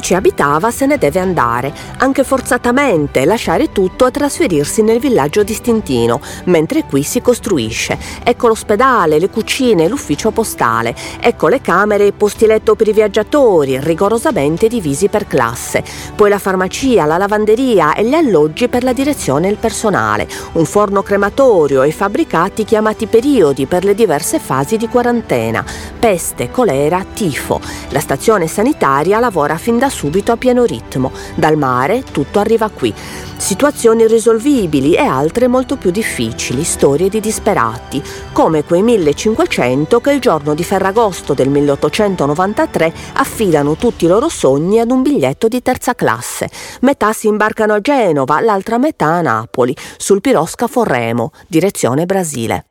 Ci 0.03 0.13
abitava 0.13 0.69
se 0.69 0.85
ne 0.85 0.97
deve 0.97 1.21
andare, 1.21 1.73
anche 1.99 2.25
forzatamente, 2.25 3.23
lasciare 3.23 3.71
tutto 3.71 4.05
e 4.05 4.11
trasferirsi 4.11 4.81
nel 4.81 4.99
villaggio 4.99 5.43
di 5.43 5.53
Stintino, 5.53 6.19
mentre 6.45 6.83
qui 6.83 7.03
si 7.03 7.21
costruisce. 7.21 7.97
Ecco 8.21 8.49
l'ospedale, 8.49 9.17
le 9.17 9.29
cucine, 9.29 9.87
l'ufficio 9.87 10.31
postale, 10.31 10.93
ecco 11.21 11.47
le 11.47 11.61
camere 11.61 12.03
e 12.03 12.07
i 12.07 12.11
posti 12.11 12.45
letto 12.45 12.75
per 12.75 12.89
i 12.89 12.93
viaggiatori, 12.93 13.79
rigorosamente 13.79 14.67
divisi 14.67 15.07
per 15.07 15.25
classe, 15.25 15.83
poi 16.15 16.29
la 16.29 16.37
farmacia, 16.37 17.05
la 17.05 17.17
lavanderia 17.17 17.95
e 17.95 18.03
gli 18.03 18.13
alloggi 18.13 18.67
per 18.67 18.83
la 18.83 18.91
direzione 18.91 19.47
e 19.47 19.51
il 19.51 19.57
personale, 19.57 20.27
un 20.53 20.65
forno 20.65 21.01
crematorio 21.01 21.81
e 21.81 21.91
fabbricati 21.91 22.65
chiamati 22.65 23.07
periodi 23.07 23.67
per 23.67 23.85
le 23.85 23.95
diverse 23.95 24.37
fasi 24.37 24.75
di 24.75 24.89
quarantena, 24.89 25.63
peste, 25.97 26.51
colera, 26.51 27.05
tifo. 27.13 27.61
La 27.91 28.01
stazione 28.01 28.47
sanitaria 28.47 29.19
lavora 29.19 29.55
fin 29.55 29.77
da 29.77 29.87
subito 29.89 30.01
a 30.31 30.37
pieno 30.37 30.63
ritmo. 30.63 31.11
Dal 31.35 31.57
mare 31.57 32.03
tutto 32.11 32.39
arriva 32.39 32.69
qui. 32.69 32.93
Situazioni 33.37 34.03
irrisolvibili 34.03 34.93
e 34.93 35.01
altre 35.01 35.47
molto 35.47 35.75
più 35.75 35.91
difficili, 35.91 36.63
storie 36.63 37.09
di 37.09 37.19
disperati, 37.19 38.01
come 38.31 38.63
quei 38.63 38.81
1500 38.81 39.99
che 39.99 40.11
il 40.11 40.19
giorno 40.19 40.53
di 40.53 40.63
Ferragosto 40.63 41.33
del 41.33 41.49
1893 41.49 42.93
affidano 43.13 43.75
tutti 43.75 44.05
i 44.05 44.07
loro 44.07 44.29
sogni 44.29 44.79
ad 44.79 44.91
un 44.91 45.01
biglietto 45.01 45.47
di 45.47 45.61
terza 45.61 45.93
classe. 45.93 46.49
Metà 46.81 47.13
si 47.13 47.27
imbarcano 47.27 47.73
a 47.73 47.81
Genova, 47.81 48.39
l'altra 48.39 48.77
metà 48.77 49.07
a 49.07 49.21
Napoli, 49.21 49.75
sul 49.97 50.21
piroscafo 50.21 50.83
Remo, 50.83 51.31
direzione 51.47 52.05
Brasile. 52.05 52.65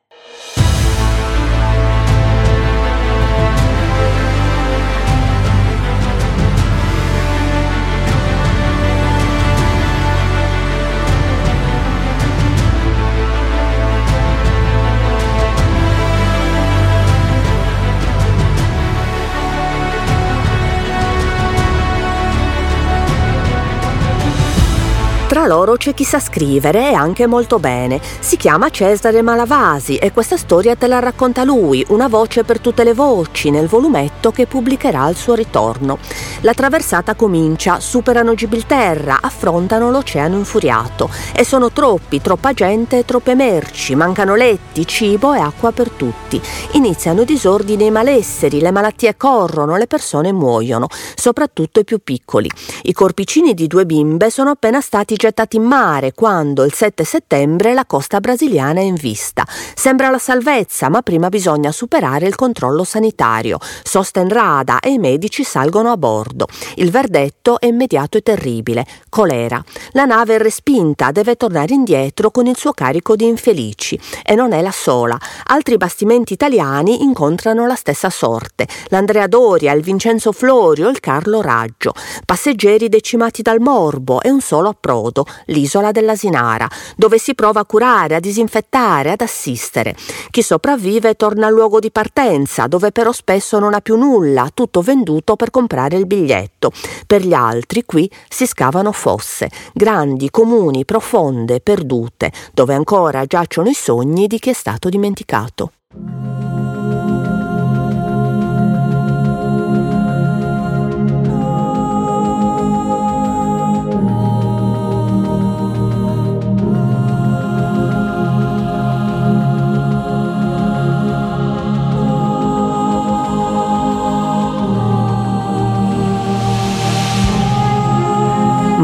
Tra 25.32 25.46
loro 25.46 25.76
c'è 25.76 25.94
chi 25.94 26.04
sa 26.04 26.20
scrivere 26.20 26.90
e 26.90 26.92
anche 26.92 27.26
molto 27.26 27.58
bene. 27.58 27.98
Si 28.20 28.36
chiama 28.36 28.68
Cesare 28.68 29.22
Malavasi 29.22 29.96
e 29.96 30.12
questa 30.12 30.36
storia 30.36 30.76
te 30.76 30.86
la 30.86 30.98
racconta 30.98 31.42
lui, 31.42 31.82
una 31.88 32.06
voce 32.06 32.44
per 32.44 32.60
tutte 32.60 32.84
le 32.84 32.92
voci, 32.92 33.48
nel 33.48 33.66
volumetto 33.66 34.30
che 34.30 34.46
pubblicherà 34.46 35.00
al 35.00 35.16
suo 35.16 35.32
ritorno. 35.32 35.96
La 36.42 36.52
traversata 36.52 37.14
comincia, 37.14 37.80
superano 37.80 38.34
Gibilterra, 38.34 39.20
affrontano 39.22 39.90
l'oceano 39.90 40.36
infuriato 40.36 41.08
e 41.34 41.46
sono 41.46 41.72
troppi, 41.72 42.20
troppa 42.20 42.52
gente 42.52 42.98
e 42.98 43.04
troppe 43.06 43.34
merci, 43.34 43.94
mancano 43.94 44.34
letti, 44.34 44.86
cibo 44.86 45.32
e 45.32 45.38
acqua 45.40 45.72
per 45.72 45.88
tutti. 45.88 46.38
Iniziano 46.72 47.22
i 47.22 47.24
disordini 47.24 47.84
e 47.84 47.86
i 47.86 47.90
malesseri, 47.90 48.60
le 48.60 48.70
malattie 48.70 49.16
corrono, 49.16 49.78
le 49.78 49.86
persone 49.86 50.30
muoiono, 50.30 50.88
soprattutto 51.14 51.80
i 51.80 51.84
più 51.84 52.00
piccoli. 52.04 52.50
I 52.82 52.92
corpicini 52.92 53.54
di 53.54 53.66
due 53.66 53.86
bimbe 53.86 54.28
sono 54.28 54.50
appena 54.50 54.82
stati 54.82 55.20
gettati 55.22 55.54
in 55.54 55.62
mare 55.62 56.14
quando 56.14 56.64
il 56.64 56.72
7 56.74 57.04
settembre 57.04 57.74
la 57.74 57.86
costa 57.86 58.18
brasiliana 58.18 58.80
è 58.80 58.82
in 58.82 58.96
vista. 58.96 59.46
Sembra 59.46 60.10
la 60.10 60.18
salvezza, 60.18 60.88
ma 60.88 61.00
prima 61.00 61.28
bisogna 61.28 61.70
superare 61.70 62.26
il 62.26 62.34
controllo 62.34 62.82
sanitario. 62.82 63.58
Sosten 63.84 64.28
rada 64.28 64.80
e 64.80 64.90
i 64.90 64.98
medici 64.98 65.44
salgono 65.44 65.92
a 65.92 65.96
bordo. 65.96 66.48
Il 66.74 66.90
verdetto 66.90 67.60
è 67.60 67.66
immediato 67.66 68.18
e 68.18 68.22
terribile. 68.22 68.84
Colera. 69.08 69.62
La 69.92 70.06
nave 70.06 70.34
è 70.34 70.38
respinta, 70.38 71.12
deve 71.12 71.36
tornare 71.36 71.72
indietro 71.72 72.32
con 72.32 72.46
il 72.46 72.56
suo 72.56 72.72
carico 72.72 73.14
di 73.14 73.28
infelici. 73.28 73.96
E 74.24 74.34
non 74.34 74.52
è 74.52 74.60
la 74.60 74.72
sola. 74.72 75.16
Altri 75.44 75.76
bastimenti 75.76 76.32
italiani 76.32 77.04
incontrano 77.04 77.64
la 77.68 77.76
stessa 77.76 78.10
sorte. 78.10 78.66
L'Andrea 78.88 79.28
Doria, 79.28 79.70
il 79.70 79.82
Vincenzo 79.82 80.32
Florio, 80.32 80.88
il 80.88 80.98
Carlo 80.98 81.40
Raggio. 81.40 81.92
Passeggeri 82.26 82.88
decimati 82.88 83.40
dal 83.42 83.60
morbo 83.60 84.20
e 84.20 84.28
un 84.28 84.40
solo 84.40 84.70
approdo 84.70 85.10
modo 85.12 85.26
l'isola 85.46 85.92
dell'Asinara, 85.92 86.68
dove 86.96 87.18
si 87.18 87.34
prova 87.34 87.60
a 87.60 87.64
curare, 87.66 88.14
a 88.14 88.20
disinfettare, 88.20 89.12
ad 89.12 89.20
assistere. 89.20 89.94
Chi 90.30 90.42
sopravvive 90.42 91.14
torna 91.14 91.46
al 91.46 91.52
luogo 91.52 91.78
di 91.78 91.90
partenza, 91.90 92.66
dove 92.66 92.90
però 92.90 93.12
spesso 93.12 93.58
non 93.58 93.74
ha 93.74 93.80
più 93.80 93.96
nulla, 93.96 94.50
tutto 94.52 94.80
venduto 94.80 95.36
per 95.36 95.50
comprare 95.50 95.96
il 95.96 96.06
biglietto. 96.06 96.72
Per 97.06 97.22
gli 97.22 97.34
altri 97.34 97.84
qui 97.84 98.10
si 98.28 98.46
scavano 98.46 98.90
fosse, 98.90 99.50
grandi, 99.74 100.30
comuni, 100.30 100.84
profonde, 100.86 101.60
perdute, 101.60 102.32
dove 102.52 102.74
ancora 102.74 103.26
giacciono 103.26 103.68
i 103.68 103.74
sogni 103.74 104.26
di 104.26 104.38
chi 104.38 104.50
è 104.50 104.54
stato 104.54 104.88
dimenticato. 104.88 105.72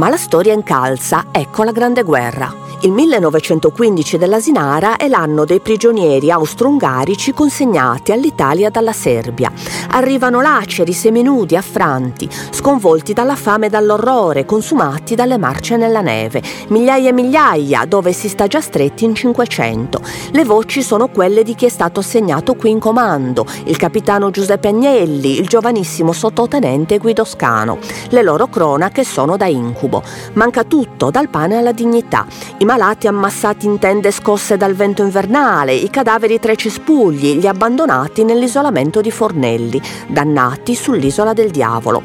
La 0.09 0.17
storia 0.17 0.55
incalza, 0.55 1.27
ecco 1.31 1.65
la 1.65 1.73
Grande 1.73 2.03
Guerra. 2.03 2.68
Il 2.83 2.93
1915 2.93 4.19
dell'Asinara 4.19 4.99
è 4.99 5.09
l'anno 5.09 5.45
dei 5.45 5.59
prigionieri 5.59 6.31
austro-ungarici 6.31 7.33
consegnati 7.33 8.13
all'Italia 8.13 8.71
dalla 8.71 8.93
Serbia. 8.93 9.51
Arrivano 9.91 10.41
laceri, 10.41 10.93
seminudi, 10.93 11.57
affranti, 11.57 12.29
sconvolti 12.51 13.15
dalla 13.15 13.35
fame 13.35 13.67
e 13.67 13.69
dall'orrore, 13.69 14.45
consumati 14.45 15.17
dalle 15.17 15.39
marce 15.39 15.77
nella 15.77 16.03
neve. 16.03 16.41
Migliaia 16.69 17.09
e 17.09 17.13
migliaia, 17.13 17.85
dove 17.85 18.13
si 18.13 18.29
sta 18.29 18.47
già 18.47 18.61
stretti 18.61 19.05
in 19.05 19.17
500. 19.17 20.01
Le 20.31 20.45
voci 20.45 20.81
sono 20.81 21.09
quelle 21.09 21.43
di 21.43 21.57
chi 21.57 21.67
è 21.67 21.71
stato 21.71 21.99
assegnato 21.99 22.55
qui 22.55 22.71
in 22.71 22.79
comando, 22.79 23.45
il 23.65 23.77
capitano 23.77 24.31
Giuseppe 24.31 24.69
Agnelli, 24.69 25.41
il 25.41 25.49
giovanissimo 25.49 26.13
sottotenente 26.13 26.99
Guido 26.99 27.25
Scano. 27.25 27.79
Le 28.11 28.23
loro 28.23 28.47
cronache 28.47 29.03
sono 29.03 29.37
da 29.37 29.47
incubo. 29.47 30.01
Manca 30.35 30.63
tutto, 30.63 31.11
dal 31.11 31.29
pane 31.29 31.57
alla 31.57 31.73
dignità. 31.73 32.25
I 32.59 32.67
malati 32.69 33.07
ammassati 33.07 33.65
in 33.65 33.79
tende 33.79 34.11
scosse 34.11 34.59
dal 34.59 34.75
vento 34.75 35.03
invernale, 35.03 35.73
i 35.73 35.89
cadaveri 35.89 36.39
tra 36.39 36.53
i 36.53 36.57
cespugli, 36.59 37.39
gli 37.39 37.47
abbandonati 37.47 38.25
nell'isolamento 38.25 39.01
di 39.01 39.11
Fornelli, 39.11 39.81
dannati 40.07 40.75
sull'isola 40.75 41.33
del 41.33 41.51
diavolo. 41.51 42.03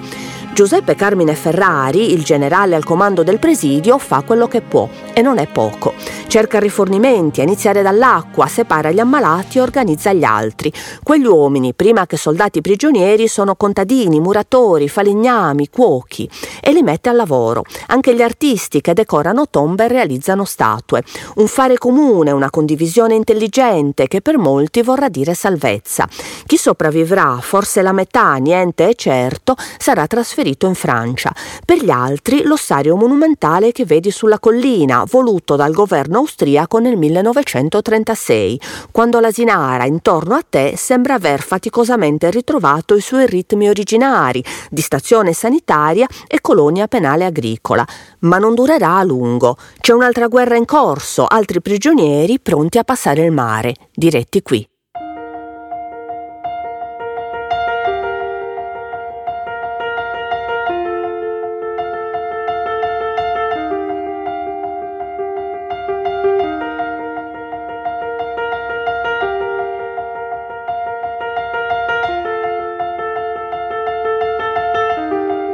Giuseppe 0.54 0.96
Carmine 0.96 1.36
Ferrari, 1.36 2.14
il 2.14 2.24
generale 2.24 2.76
al 2.76 2.86
comando 2.86 3.24
del 3.24 3.40
presidio, 3.40 3.98
fa 3.98 4.22
quello 4.22 4.48
che 4.48 4.62
può 4.62 4.88
e 5.12 5.22
non 5.22 5.38
è 5.38 5.48
poco. 5.48 5.96
Cerca 6.34 6.58
rifornimenti, 6.58 7.42
a 7.42 7.44
iniziare 7.44 7.84
dall'acqua, 7.84 8.48
separa 8.48 8.90
gli 8.90 8.98
ammalati 8.98 9.60
e 9.60 9.62
organizza 9.62 10.14
gli 10.14 10.24
altri. 10.24 10.74
Quegli 11.04 11.28
uomini, 11.28 11.76
prima 11.76 12.08
che 12.08 12.18
soldati 12.18 12.60
prigionieri, 12.60 13.28
sono 13.28 13.56
contadini, 13.56 14.20
muratori, 14.20 14.90
falegnami, 14.90 15.70
cuochi 15.70 16.28
e 16.60 16.74
li 16.74 16.82
mette 16.82 17.10
al 17.10 17.18
lavoro. 17.18 17.62
Anche 17.90 18.16
gli 18.16 18.24
artisti 18.24 18.82
che 18.82 18.94
decorano 18.94 19.48
tombe 19.48 19.86
e 19.86 19.90
realizzano 19.90 20.44
statue. 20.44 21.04
Un 21.36 21.46
fare 21.46 21.78
comune, 21.78 22.32
una 22.32 22.50
condivisione 22.50 23.14
intelligente 23.14 24.08
che 24.08 24.22
per 24.22 24.40
molti 24.40 24.82
vorrà 24.82 25.10
dire 25.10 25.36
salvezza. 25.36 26.08
Chi 26.48 26.58
sopravvivrà, 26.58 27.38
forse 27.42 27.84
la 27.84 27.92
metà, 27.92 28.38
niente 28.38 28.90
è 28.90 28.96
certo, 28.96 29.56
sarà 29.78 30.08
trasferito 30.08 30.66
in 30.66 30.74
Francia. 30.74 31.32
Per 31.64 31.78
gli 31.78 31.92
altri 31.92 32.42
l'ossario 32.42 32.96
monumentale 32.96 33.72
che 33.72 33.86
vedi 33.86 34.10
sulla 34.10 34.40
collina, 34.40 35.06
voluto 35.08 35.56
dal 35.56 35.74
governo 35.74 36.22
austriaco 36.24 36.80
nel 36.80 36.98
1936, 36.98 38.60
quando 38.92 39.20
l'Asinara 39.20 39.86
intorno 39.86 40.36
a 40.36 40.44
te 40.48 40.74
sembra 40.76 41.14
aver 41.14 41.42
faticosamente 41.42 42.32
ritrovato 42.32 42.96
i 42.96 43.02
suoi 43.02 43.28
ritmi 43.28 43.70
originari 43.70 44.44
di 44.70 44.82
stazione 44.82 45.34
sanitaria 45.34 46.08
e 46.28 46.42
colonia 46.42 46.88
penale 46.88 47.26
agricola. 47.26 47.86
Ma 48.20 48.38
non 48.40 48.56
durerà 48.56 48.98
a 48.98 49.04
lungo. 49.04 49.58
C'è 49.80 49.94
un'altra 49.94 50.28
guerra 50.28 50.56
in 50.56 50.66
corso, 50.66 51.26
altri 51.26 51.62
prigionieri 51.62 52.40
pronti 52.40 52.78
a 52.78 52.84
passare 52.84 53.24
il 53.24 53.32
mare, 53.32 53.76
diretti 53.94 54.42
qui. 54.42 54.68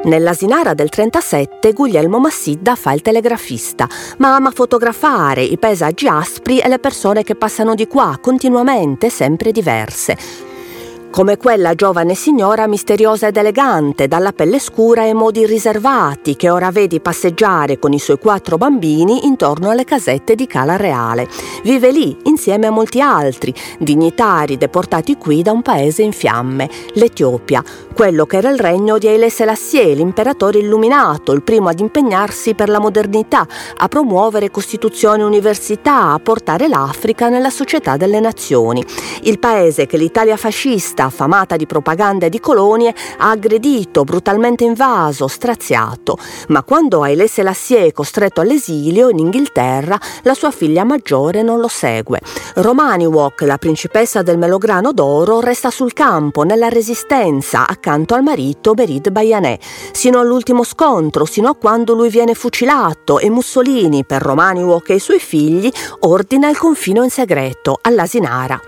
Nell'asinara 0.09 0.73
del 0.73 0.89
37 0.89 1.71
Guglielmo 1.71 2.17
Massidda 2.17 2.73
fa 2.73 2.93
il 2.93 3.03
telegrafista, 3.03 3.87
ma 4.17 4.33
ama 4.33 4.49
fotografare 4.49 5.43
i 5.43 5.59
paesaggi 5.59 6.07
aspri 6.07 6.57
e 6.57 6.67
le 6.67 6.79
persone 6.79 7.21
che 7.21 7.35
passano 7.35 7.75
di 7.75 7.85
qua, 7.85 8.17
continuamente, 8.19 9.11
sempre 9.11 9.51
diverse 9.51 10.48
come 11.09 11.37
quella 11.37 11.73
giovane 11.73 12.13
signora 12.13 12.67
misteriosa 12.67 13.27
ed 13.27 13.37
elegante, 13.37 14.07
dalla 14.07 14.31
pelle 14.31 14.59
scura 14.59 15.05
e 15.05 15.13
modi 15.13 15.45
riservati, 15.45 16.35
che 16.35 16.49
ora 16.49 16.69
vedi 16.71 16.99
passeggiare 16.99 17.79
con 17.79 17.93
i 17.93 17.99
suoi 17.99 18.19
quattro 18.19 18.57
bambini 18.57 19.25
intorno 19.25 19.69
alle 19.69 19.85
casette 19.85 20.35
di 20.35 20.45
Cala 20.45 20.75
Reale. 20.75 21.27
Vive 21.63 21.91
lì 21.91 22.15
insieme 22.23 22.67
a 22.67 22.71
molti 22.71 23.01
altri, 23.01 23.53
dignitari 23.79 24.57
deportati 24.57 25.17
qui 25.17 25.41
da 25.41 25.51
un 25.51 25.61
paese 25.61 26.03
in 26.03 26.11
fiamme, 26.11 26.69
l'Etiopia, 26.93 27.63
quello 27.93 28.25
che 28.25 28.37
era 28.37 28.49
il 28.49 28.59
regno 28.59 28.97
di 28.97 29.07
Haile 29.07 29.29
Selassie, 29.29 29.93
l'imperatore 29.93 30.59
illuminato, 30.59 31.31
il 31.31 31.43
primo 31.43 31.69
ad 31.69 31.79
impegnarsi 31.79 32.53
per 32.53 32.69
la 32.69 32.79
modernità, 32.79 33.47
a 33.77 33.87
promuovere 33.87 34.51
costituzioni 34.51 35.21
e 35.21 35.25
università, 35.25 36.11
a 36.11 36.19
portare 36.19 36.67
l'Africa 36.67 37.29
nella 37.29 37.49
società 37.49 37.97
delle 37.97 38.19
nazioni. 38.19 38.85
Il 39.23 39.39
paese 39.39 39.85
che 39.85 39.97
l'Italia 39.97 40.37
fascista 40.37 40.98
rivista 40.99 41.05
affamata 41.05 41.55
di 41.55 41.65
propaganda 41.65 42.25
e 42.25 42.29
di 42.29 42.39
colonie, 42.39 42.93
ha 43.17 43.29
aggredito, 43.29 44.03
brutalmente 44.03 44.63
invaso, 44.65 45.27
straziato. 45.27 46.17
Ma 46.49 46.63
quando 46.63 47.03
Haile 47.03 47.27
Selassie 47.27 47.85
è 47.85 47.91
costretto 47.91 48.41
all'esilio 48.41 49.09
in 49.09 49.19
Inghilterra, 49.19 49.99
la 50.23 50.33
sua 50.33 50.51
figlia 50.51 50.83
maggiore 50.83 51.41
non 51.41 51.59
lo 51.59 51.67
segue. 51.67 52.19
Romaniwok, 52.55 53.41
la 53.41 53.57
principessa 53.57 54.21
del 54.21 54.37
Melograno 54.37 54.91
d'Oro, 54.91 55.39
resta 55.39 55.69
sul 55.69 55.93
campo, 55.93 56.43
nella 56.43 56.69
resistenza, 56.69 57.67
accanto 57.67 58.13
al 58.13 58.23
marito 58.23 58.73
Berid 58.73 59.09
Bayanè, 59.09 59.57
sino 59.91 60.19
all'ultimo 60.19 60.63
scontro, 60.63 61.25
sino 61.25 61.49
a 61.49 61.55
quando 61.55 61.93
lui 61.93 62.09
viene 62.09 62.33
fucilato 62.33 63.19
e 63.19 63.29
Mussolini, 63.29 64.03
per 64.03 64.21
Romaniwok 64.21 64.89
e 64.89 64.95
i 64.95 64.99
suoi 64.99 65.19
figli, 65.19 65.71
ordina 66.01 66.49
il 66.49 66.57
confino 66.57 67.03
in 67.03 67.09
segreto 67.09 67.79
all'Asinara. 67.81 68.59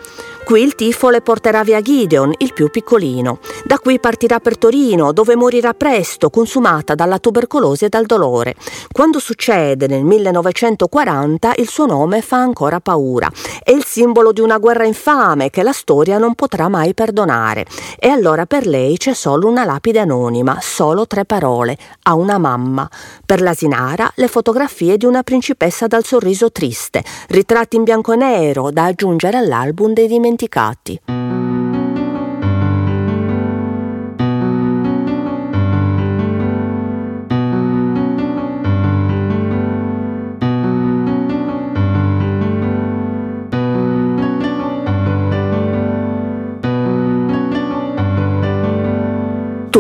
Qui 0.43 0.61
il 0.61 0.75
tifo 0.75 1.09
le 1.09 1.21
porterà 1.21 1.63
via 1.63 1.81
Gideon, 1.81 2.33
il 2.39 2.53
più 2.53 2.69
piccolino. 2.69 3.39
Da 3.63 3.77
qui 3.77 3.99
partirà 3.99 4.39
per 4.39 4.57
Torino, 4.57 5.13
dove 5.13 5.35
morirà 5.35 5.73
presto, 5.73 6.29
consumata 6.29 6.93
dalla 6.93 7.19
tubercolosi 7.19 7.85
e 7.85 7.89
dal 7.89 8.05
dolore. 8.05 8.55
Quando 8.91 9.19
succede 9.19 9.87
nel 9.87 10.03
1940, 10.03 11.53
il 11.57 11.69
suo 11.69 11.85
nome 11.85 12.21
fa 12.21 12.37
ancora 12.37 12.81
paura. 12.81 13.29
Il 13.65 13.80
simbolo 13.91 14.31
di 14.31 14.39
una 14.39 14.57
guerra 14.57 14.85
infame 14.85 15.49
che 15.49 15.63
la 15.63 15.73
storia 15.73 16.17
non 16.17 16.33
potrà 16.33 16.69
mai 16.69 16.93
perdonare. 16.93 17.65
E 17.99 18.07
allora 18.07 18.45
per 18.45 18.65
lei 18.65 18.95
c'è 18.95 19.13
solo 19.13 19.49
una 19.49 19.65
lapide 19.65 19.99
anonima, 19.99 20.59
solo 20.61 21.05
tre 21.07 21.25
parole, 21.25 21.77
a 22.03 22.13
una 22.13 22.37
mamma. 22.37 22.89
Per 23.25 23.41
la 23.41 23.53
Sinara 23.53 24.09
le 24.15 24.29
fotografie 24.29 24.95
di 24.95 25.03
una 25.03 25.23
principessa 25.23 25.87
dal 25.87 26.05
sorriso 26.05 26.53
triste, 26.53 27.03
ritratti 27.27 27.75
in 27.75 27.83
bianco 27.83 28.13
e 28.13 28.15
nero 28.15 28.71
da 28.71 28.85
aggiungere 28.85 29.35
all'album 29.35 29.91
dei 29.91 30.07
dimenticati. 30.07 31.40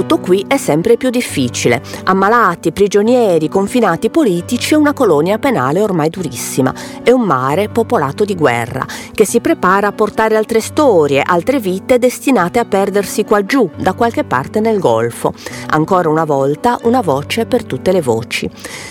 Tutto 0.01 0.17
qui 0.17 0.43
è 0.47 0.57
sempre 0.57 0.97
più 0.97 1.11
difficile. 1.11 1.79
Ammalati, 2.05 2.71
prigionieri, 2.71 3.47
confinati 3.47 4.09
politici 4.09 4.73
e 4.73 4.77
una 4.77 4.93
colonia 4.93 5.37
penale 5.37 5.79
ormai 5.79 6.09
durissima. 6.09 6.73
E 7.03 7.11
un 7.11 7.21
mare 7.21 7.69
popolato 7.69 8.25
di 8.25 8.33
guerra, 8.33 8.83
che 9.13 9.27
si 9.27 9.41
prepara 9.41 9.89
a 9.89 9.91
portare 9.91 10.35
altre 10.35 10.59
storie, 10.59 11.21
altre 11.23 11.59
vite 11.59 11.99
destinate 11.99 12.57
a 12.57 12.65
perdersi 12.65 13.23
qua 13.23 13.45
giù, 13.45 13.69
da 13.77 13.93
qualche 13.93 14.23
parte 14.23 14.59
nel 14.59 14.79
Golfo. 14.79 15.33
Ancora 15.67 16.09
una 16.09 16.25
volta 16.25 16.79
una 16.81 17.01
voce 17.01 17.45
per 17.45 17.63
tutte 17.63 17.91
le 17.91 18.01
voci. 18.01 18.49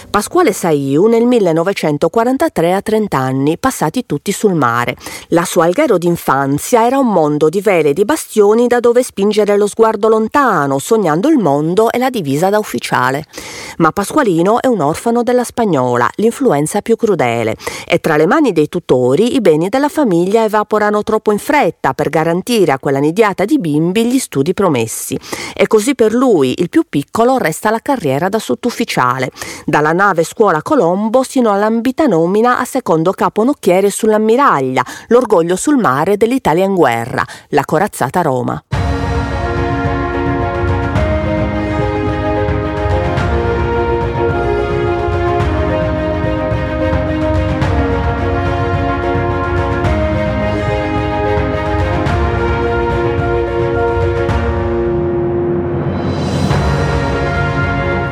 Pasquale 0.08 0.52
Saiu 0.52 1.06
nel 1.06 1.24
1943 1.24 2.72
ha 2.72 2.80
30 2.80 3.18
anni, 3.18 3.58
passati 3.58 4.06
tutti 4.06 4.30
sul 4.30 4.54
mare. 4.54 4.96
La 5.30 5.44
sua 5.44 5.64
alghero 5.64 5.98
d'infanzia 5.98 6.86
era 6.86 6.98
un 6.98 7.08
mondo 7.08 7.48
di 7.48 7.60
vele 7.60 7.88
e 7.88 7.92
di 7.94 8.04
bastioni 8.04 8.68
da 8.68 8.78
dove 8.78 9.02
spingere 9.02 9.56
lo 9.56 9.66
sguardo 9.66 10.08
lontano, 10.08 10.78
sognando 11.00 11.28
il 11.28 11.38
mondo 11.38 11.90
e 11.90 11.96
la 11.96 12.10
divisa 12.10 12.50
da 12.50 12.58
ufficiale. 12.58 13.24
Ma 13.78 13.90
Pasqualino 13.90 14.60
è 14.60 14.66
un 14.66 14.80
orfano 14.80 15.22
della 15.22 15.44
spagnola, 15.44 16.06
l'influenza 16.16 16.82
più 16.82 16.96
crudele, 16.96 17.56
e 17.86 18.00
tra 18.00 18.18
le 18.18 18.26
mani 18.26 18.52
dei 18.52 18.68
tutori 18.68 19.34
i 19.34 19.40
beni 19.40 19.70
della 19.70 19.88
famiglia 19.88 20.44
evaporano 20.44 21.02
troppo 21.02 21.32
in 21.32 21.38
fretta 21.38 21.94
per 21.94 22.10
garantire 22.10 22.72
a 22.72 22.78
quella 22.78 22.98
nidiata 22.98 23.46
di 23.46 23.58
bimbi 23.58 24.04
gli 24.04 24.18
studi 24.18 24.52
promessi. 24.52 25.18
E 25.54 25.66
così 25.66 25.94
per 25.94 26.12
lui, 26.12 26.54
il 26.58 26.68
più 26.68 26.84
piccolo, 26.86 27.38
resta 27.38 27.70
la 27.70 27.80
carriera 27.80 28.28
da 28.28 28.38
sottufficiale, 28.38 29.30
dalla 29.64 29.92
nave 29.92 30.22
scuola 30.24 30.60
Colombo 30.60 31.22
sino 31.22 31.50
all'ambita 31.50 32.06
nomina 32.06 32.58
a 32.58 32.66
secondo 32.66 33.12
capo 33.12 33.42
nocchiere 33.42 33.88
sull'ammiraglia, 33.88 34.84
l'orgoglio 35.08 35.56
sul 35.56 35.78
mare 35.78 36.18
dell'Italia 36.18 36.66
in 36.66 36.74
guerra, 36.74 37.24
la 37.48 37.64
corazzata 37.64 38.20
Roma. 38.20 38.62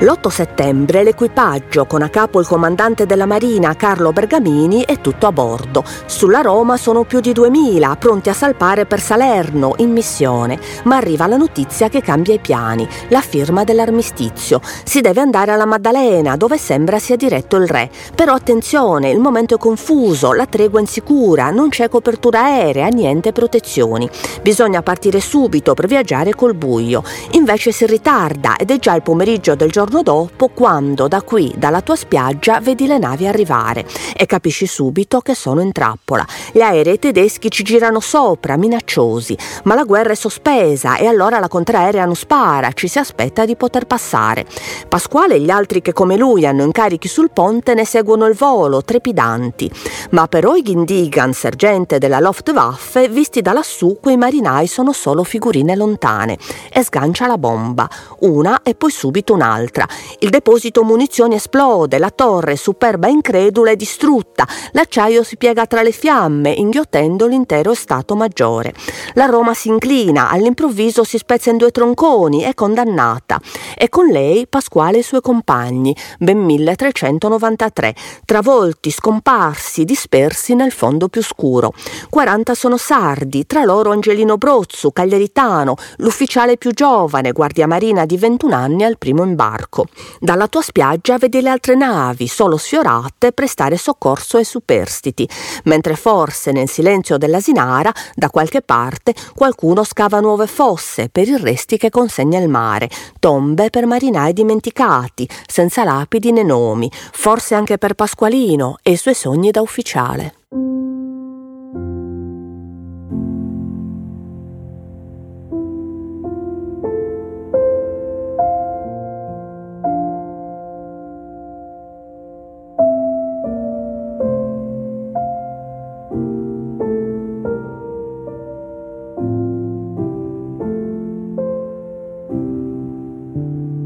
L'8 0.01 0.29
settembre 0.29 1.03
l'equipaggio, 1.03 1.85
con 1.87 2.03
a 2.03 2.09
capo 2.09 2.39
il 2.39 2.47
comandante 2.47 3.05
della 3.05 3.27
Marina 3.27 3.75
Carlo 3.75 4.13
Bergamini, 4.13 4.85
è 4.85 5.01
tutto 5.01 5.27
a 5.27 5.33
bordo. 5.33 5.83
Sulla 6.07 6.41
Roma 6.41 6.77
sono 6.77 7.03
più 7.03 7.19
di 7.19 7.33
2000, 7.33 7.97
pronti 7.97 8.29
a 8.29 8.33
salpare 8.33 8.87
per 8.87 9.01
Salerno, 9.01 9.75
in 9.79 9.91
missione. 9.91 10.61
Ma 10.85 10.99
arriva 10.99 11.27
la 11.27 11.37
notizia 11.37 11.89
che 11.89 12.01
cambia 12.01 12.33
i 12.33 12.39
piani, 12.39 12.89
la 13.09 13.21
firma 13.21 13.65
dell'armistizio. 13.65 14.61
Si 14.85 15.01
deve 15.01 15.21
andare 15.21 15.51
alla 15.51 15.67
Maddalena, 15.67 16.37
dove 16.37 16.59
sembra 16.59 17.01
sia 17.01 17.17
diretto 17.17 17.57
il 17.57 17.67
re. 17.67 17.91
Però 18.15 18.35
attenzione, 18.35 19.11
il 19.11 19.19
momento 19.19 19.57
è 19.57 19.59
confuso, 19.59 20.33
la 20.33 20.47
tregua 20.47 20.79
è 20.79 20.83
insicura, 20.83 21.51
non 21.51 21.71
c'è 21.71 21.89
copertura 21.89 22.45
aerea, 22.45 22.87
niente 22.87 23.33
protezioni. 23.33 24.09
Bisogna 24.43 24.81
partire 24.81 25.19
subito 25.19 25.75
per 25.75 25.89
viaggiare 25.89 26.37
col 26.37 26.55
buio. 26.55 27.03
Invece 27.33 27.73
si 27.73 27.85
ritarda 27.85 28.55
ed 28.55 28.71
è 28.71 28.79
già 28.79 28.95
il 28.95 29.03
pomeriggio 29.03 29.57
del 29.57 29.73
giorno 29.73 29.87
giorno 29.89 30.03
dopo 30.03 30.49
quando 30.49 31.09
da 31.09 31.23
qui, 31.23 31.53
dalla 31.57 31.81
tua 31.81 31.97
spiaggia, 31.97 32.61
vedi 32.61 32.87
le 32.87 32.99
navi 32.99 33.27
arrivare 33.27 33.87
e 34.15 34.27
capisci 34.27 34.67
subito 34.67 35.21
che 35.21 35.35
sono 35.35 35.63
in 35.63 35.73
trappola. 35.73 36.27
Gli 36.53 36.61
aerei 36.61 36.99
tedeschi 36.99 37.51
ci 37.51 37.63
girano 37.63 37.99
sopra, 37.99 38.59
minacciosi, 38.59 39.37
ma 39.65 39.75
la 39.75 39.85
guerra 39.85 40.13
è 40.13 40.15
sospesa 40.15 40.97
e 40.97 41.07
allora 41.07 41.39
la 41.39 41.49
contraerea 41.49 42.05
non 42.05 42.17
spara, 42.17 42.73
ci 42.73 42.87
si 42.87 42.99
aspetta 42.99 43.47
di 43.47 43.57
poter 43.57 43.87
passare. 43.87 44.45
Pasquale 44.89 45.37
e 45.37 45.41
gli 45.41 45.51
altri 45.51 45.81
che 45.81 45.95
come 45.95 46.17
lui 46.19 46.45
hanno 46.45 46.65
incarichi 46.65 47.09
sul 47.09 47.31
ponte 47.31 47.73
ne 47.73 47.87
seguono 47.87 48.27
il 48.27 48.35
volo, 48.35 48.83
trepidanti. 48.83 49.71
Ma 50.11 50.27
per 50.27 50.45
Eugen 50.45 50.85
Digan, 50.85 51.33
sergente 51.33 51.99
della 51.99 52.21
Luftwaffe, 52.21 53.09
visti 53.09 53.41
da 53.41 53.53
lassù 53.53 53.99
quei 54.03 54.19
marinai 54.19 54.67
sono 54.67 54.93
solo 54.93 55.25
figurine 55.25 55.75
lontane 55.75 56.37
e 56.71 56.83
sgancia 56.83 57.27
la 57.27 57.39
bomba, 57.39 57.89
una 58.21 58.61
e 58.63 58.75
poi 58.75 58.91
subito 58.91 59.33
un'altra 59.33 59.78
destra. 59.79 59.87
Il 60.19 60.31
deposito 60.31 60.83
munizioni 60.83 61.37
esplode, 61.37 61.99
la 61.99 62.11
torre, 62.11 62.57
superba 62.57 63.07
e 63.07 63.13
incredula, 63.13 63.71
è 63.71 63.77
distrutta. 63.77 64.47
L'acciaio 64.73 65.23
si 65.23 65.37
piega 65.37 65.67
tra 65.67 65.83
le 65.83 65.93
fiamme, 65.93 66.51
inghiottendo 66.51 67.27
l'intero 67.27 67.75
Stato 67.75 68.17
Maggiore. 68.17 68.75
La 69.15 69.27
Roma 69.27 69.55
si 69.55 69.69
inclina, 69.69 70.31
all'improvviso 70.31 71.05
si 71.05 71.19
spezza 71.19 71.51
in 71.51 71.57
due 71.59 71.71
tronconi, 71.71 72.43
è 72.43 72.55
condannata. 72.55 73.41
E 73.77 73.89
con 73.89 74.07
lei 74.07 74.47
Pasquale 74.49 74.97
e 74.97 75.01
i 75.01 75.05
suoi 75.05 75.21
compagni, 75.21 75.95
ben 76.19 76.39
1393, 76.39 77.95
travolti, 78.25 78.91
scomparsi, 78.91 79.85
dispersi 79.85 80.55
nel 80.55 80.73
fondo 80.73 81.09
più 81.09 81.23
scuro. 81.23 81.73
40 82.11 82.55
sono 82.55 82.77
sardi, 82.77 83.47
tra 83.47 83.65
loro 83.65 83.93
Angelino 83.93 84.37
Brozzu, 84.37 84.93
cagliaritano, 84.93 85.77
l'ufficiale 85.99 86.57
più 86.57 86.73
giovane, 86.73 87.33
guardia 87.33 87.67
marina 87.67 88.07
di 88.07 88.17
21 88.17 88.55
anni 88.55 88.85
al 88.85 88.99
primo 88.99 89.25
imbarco 89.25 89.68
barco. 89.69 89.87
Dalla 90.19 90.49
tua 90.49 90.63
spiaggia 90.63 91.19
vedi 91.19 91.41
le 91.41 91.51
altre 91.51 91.75
navi, 91.77 92.27
solo 92.27 92.57
sfiorate, 92.57 93.33
prestare 93.33 93.77
soccorso 93.77 94.39
ai 94.39 94.45
superstiti, 94.45 95.29
mentre 95.65 95.95
forse 95.95 96.51
nel 96.51 96.69
silenzio 96.69 97.19
dell'asinara, 97.19 97.93
da 98.15 98.31
qualche 98.31 98.63
parte, 98.63 99.15
qualcuno 99.35 99.85
scava 99.85 100.21
nuove 100.21 100.47
fosse 100.47 101.09
per 101.11 101.29
i 101.29 101.37
resti 101.37 101.77
che 101.77 101.91
consegna 101.91 102.39
il 102.39 102.49
mare, 102.49 102.89
tombe 103.21 103.71
per 103.71 103.87
marinai 103.87 104.33
dimenticati, 104.33 105.29
senza 105.47 105.85
lapidi 105.85 106.33
né 106.33 106.43
nomi, 106.43 106.91
forse 107.13 107.55
anche 107.55 107.79
per 107.79 107.95
Pasqualino 107.95 108.79
e 108.83 108.93
i 108.93 108.97
suoi 108.97 109.15
sogni 109.15 109.51
da 109.51 109.61
ufficiale. 109.61 110.35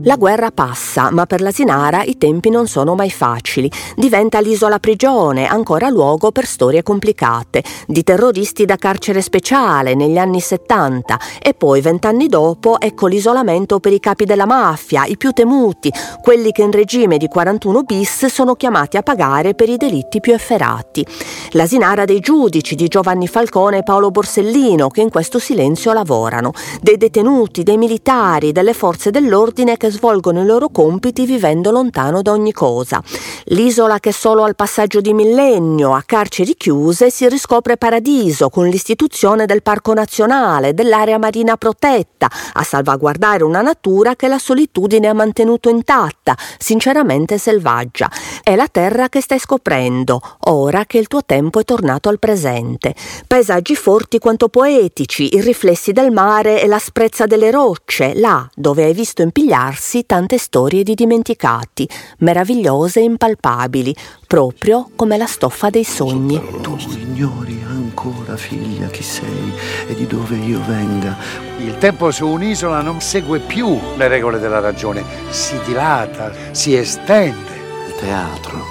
La 0.05 0.17
guerra 0.17 0.51
passa, 0.51 1.13
ma 1.13 1.27
per 1.27 1.41
la 1.41 1.53
Sinara 1.53 2.03
i 2.03 2.19
tempi 2.19 2.51
non 2.51 2.67
sono 2.67 2.97
mai 2.97 3.11
facili. 3.11 3.71
Diventa 3.95 4.41
l'isola 4.41 4.81
prigione, 4.81 5.47
ancora 5.47 5.89
luogo 5.91 6.33
per 6.33 6.45
storie 6.45 6.83
complicate, 6.83 7.63
di 7.87 8.03
terroristi 8.03 8.65
da 8.65 8.75
carcere 8.75 9.21
speciale 9.21 9.95
negli 9.95 10.19
anni 10.19 10.41
70 10.41 11.21
e 11.41 11.55
poi 11.55 11.81
vent'anni 11.81 12.27
dopo 12.27 12.81
ecco 12.81 13.07
l'isolamento 13.07 13.79
per 13.79 13.93
i 13.93 14.01
capi 14.01 14.25
della 14.25 14.45
mafia, 14.45 15.05
i 15.05 15.17
più 15.17 15.31
temuti, 15.31 15.93
quelli 16.21 16.51
che 16.51 16.63
in 16.63 16.73
regime 16.73 17.17
di 17.17 17.29
41 17.29 17.83
bis 17.85 18.27
sono 18.27 18.57
chiamati 18.57 18.97
a 18.97 19.03
pagare 19.03 19.55
per 19.55 19.69
i 19.69 19.77
delitti 19.77 20.19
più 20.19 20.33
efferati. 20.33 21.07
La 21.51 21.67
Sinara 21.67 22.05
dei 22.05 22.19
giudici 22.19 22.75
di 22.75 22.89
Giovanni 22.89 23.29
Falcone 23.29 23.79
e 23.79 23.83
Paolo 23.85 24.11
Borsellino 24.11 24.89
che 24.89 25.01
in 25.01 25.11
questo 25.11 25.39
silenzio 25.39 25.93
lavorano, 25.93 26.51
dei 26.81 26.97
detenuti, 26.97 27.63
dei 27.63 27.77
militari, 27.77 28.51
delle 28.51 28.73
forze 28.73 29.13
dell'ordine 29.13 29.77
che 29.77 29.91
svolgono 29.93 30.43
i 30.43 30.47
loro 30.47 30.71
compiti 30.71 31.27
vivendo 31.27 31.71
lontano 31.71 32.23
da 32.23 32.33
ogni 32.33 32.53
cosa. 32.53 33.01
L'isola 33.47 34.01
che 34.01 34.13
solo 34.13 34.43
al 34.43 34.57
passaggio 34.57 35.01
di 35.01 35.13
millennio 35.13 35.95
a 35.95 36.03
carceri 36.05 36.57
chiuse 36.57 37.11
si 37.11 37.29
riscopre 37.29 37.77
paradiso 37.77 38.49
con 38.49 38.67
l'istituzione 38.67 39.47
del 39.47 39.63
parco 39.63 39.93
nazionale, 39.93 40.75
dell'area 40.75 41.19
marina 41.19 41.57
protetta, 41.57 42.31
a 42.55 42.63
salvaguardare 42.63 43.45
una 43.45 43.61
natura 43.61 44.17
che 44.17 44.29
la 44.29 44.39
solitudine 44.39 45.09
ha 45.09 45.15
mantenuto 45.15 45.69
intatta, 45.69 46.37
sinceramente 46.59 47.39
selvaggia. 47.39 48.11
È 48.43 48.57
la 48.57 48.69
terra 48.69 49.09
che 49.09 49.21
stai 49.21 49.39
scoprendo, 49.39 50.21
ora 50.47 50.85
che 50.87 50.99
il 50.99 51.07
tuo 51.07 51.25
tempo 51.25 51.61
è 51.61 51.65
tornato 51.65 52.09
al 52.09 52.19
presente. 52.19 52.95
Paesaggi 53.27 53.77
forti 53.77 54.19
quanto 54.19 54.49
poetici, 54.49 55.37
i 55.37 55.41
riflessi 55.41 55.93
del 55.93 56.11
mare 56.11 56.63
e 56.63 56.67
l'asprezza 56.67 57.27
delle 57.27 57.51
rocce, 57.51 58.15
là 58.15 58.49
dove 58.55 58.85
hai 58.85 58.95
visto 58.95 59.23
impigliarsi 59.23 59.82
tante 60.07 60.39
storie 60.39 60.83
di 60.83 60.95
dimenticati, 60.95 61.89
meravigliose 62.19 63.01
e 63.01 63.05
impalpabili, 63.05 63.95
proprio 64.27 64.89
come 64.97 65.17
la 65.17 65.27
stoffa 65.27 65.71
dei 65.71 65.85
sogni. 65.85 66.41
Tu 66.63 66.77
ignori 66.97 67.63
ancora, 67.67 68.37
figlia, 68.37 68.87
chi 68.89 69.03
sei 69.03 69.53
e 69.89 69.95
di 69.95 70.07
dove 70.07 70.37
io 70.37 70.61
venga. 70.67 71.17
Il 71.59 71.77
tempo 71.79 72.11
su 72.11 72.27
un'isola 72.27 72.81
non 72.81 73.01
segue 73.01 73.41
più 73.41 73.79
le 73.97 74.09
regole 74.09 74.39
della 74.39 74.61
ragione, 74.61 75.05
si 75.31 75.59
dilata, 75.65 76.33
si 76.53 76.75
estende. 76.75 77.51
Il 77.89 77.95
teatro 77.97 78.65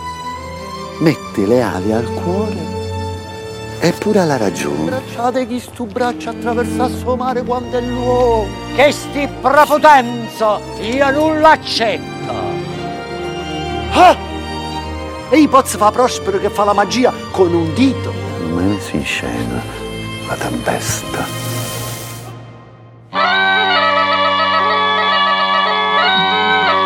mette 0.99 1.45
le 1.45 1.61
ali 1.61 1.91
al 1.91 2.11
cuore 2.13 2.80
e 3.83 3.91
pure 3.93 4.19
alla 4.19 4.37
ragione. 4.37 4.85
Bracciate 4.85 5.47
chi 5.47 5.59
stu 5.59 5.87
braccia 5.87 6.29
attraversa 6.29 6.87
sto 6.87 7.15
mare 7.15 7.41
quando 7.41 7.77
è 7.77 7.81
l'uomo. 7.81 8.47
Che 8.75 8.91
sti 8.91 9.27
prepotenza 9.41 10.59
io 10.79 11.09
non 11.09 11.41
l'accetto. 11.41 12.31
Ah! 13.93 14.15
E 15.31 15.37
i 15.37 15.47
pozzi 15.47 15.77
fa 15.77 15.89
Prospero 15.89 16.37
che 16.37 16.49
fa 16.49 16.63
la 16.63 16.73
magia 16.73 17.11
con 17.31 17.51
un 17.53 17.73
dito. 17.73 18.13
Messa 18.53 18.95
in 18.95 19.03
scena 19.03 19.61
la 20.27 20.35
tempesta. 20.35 21.50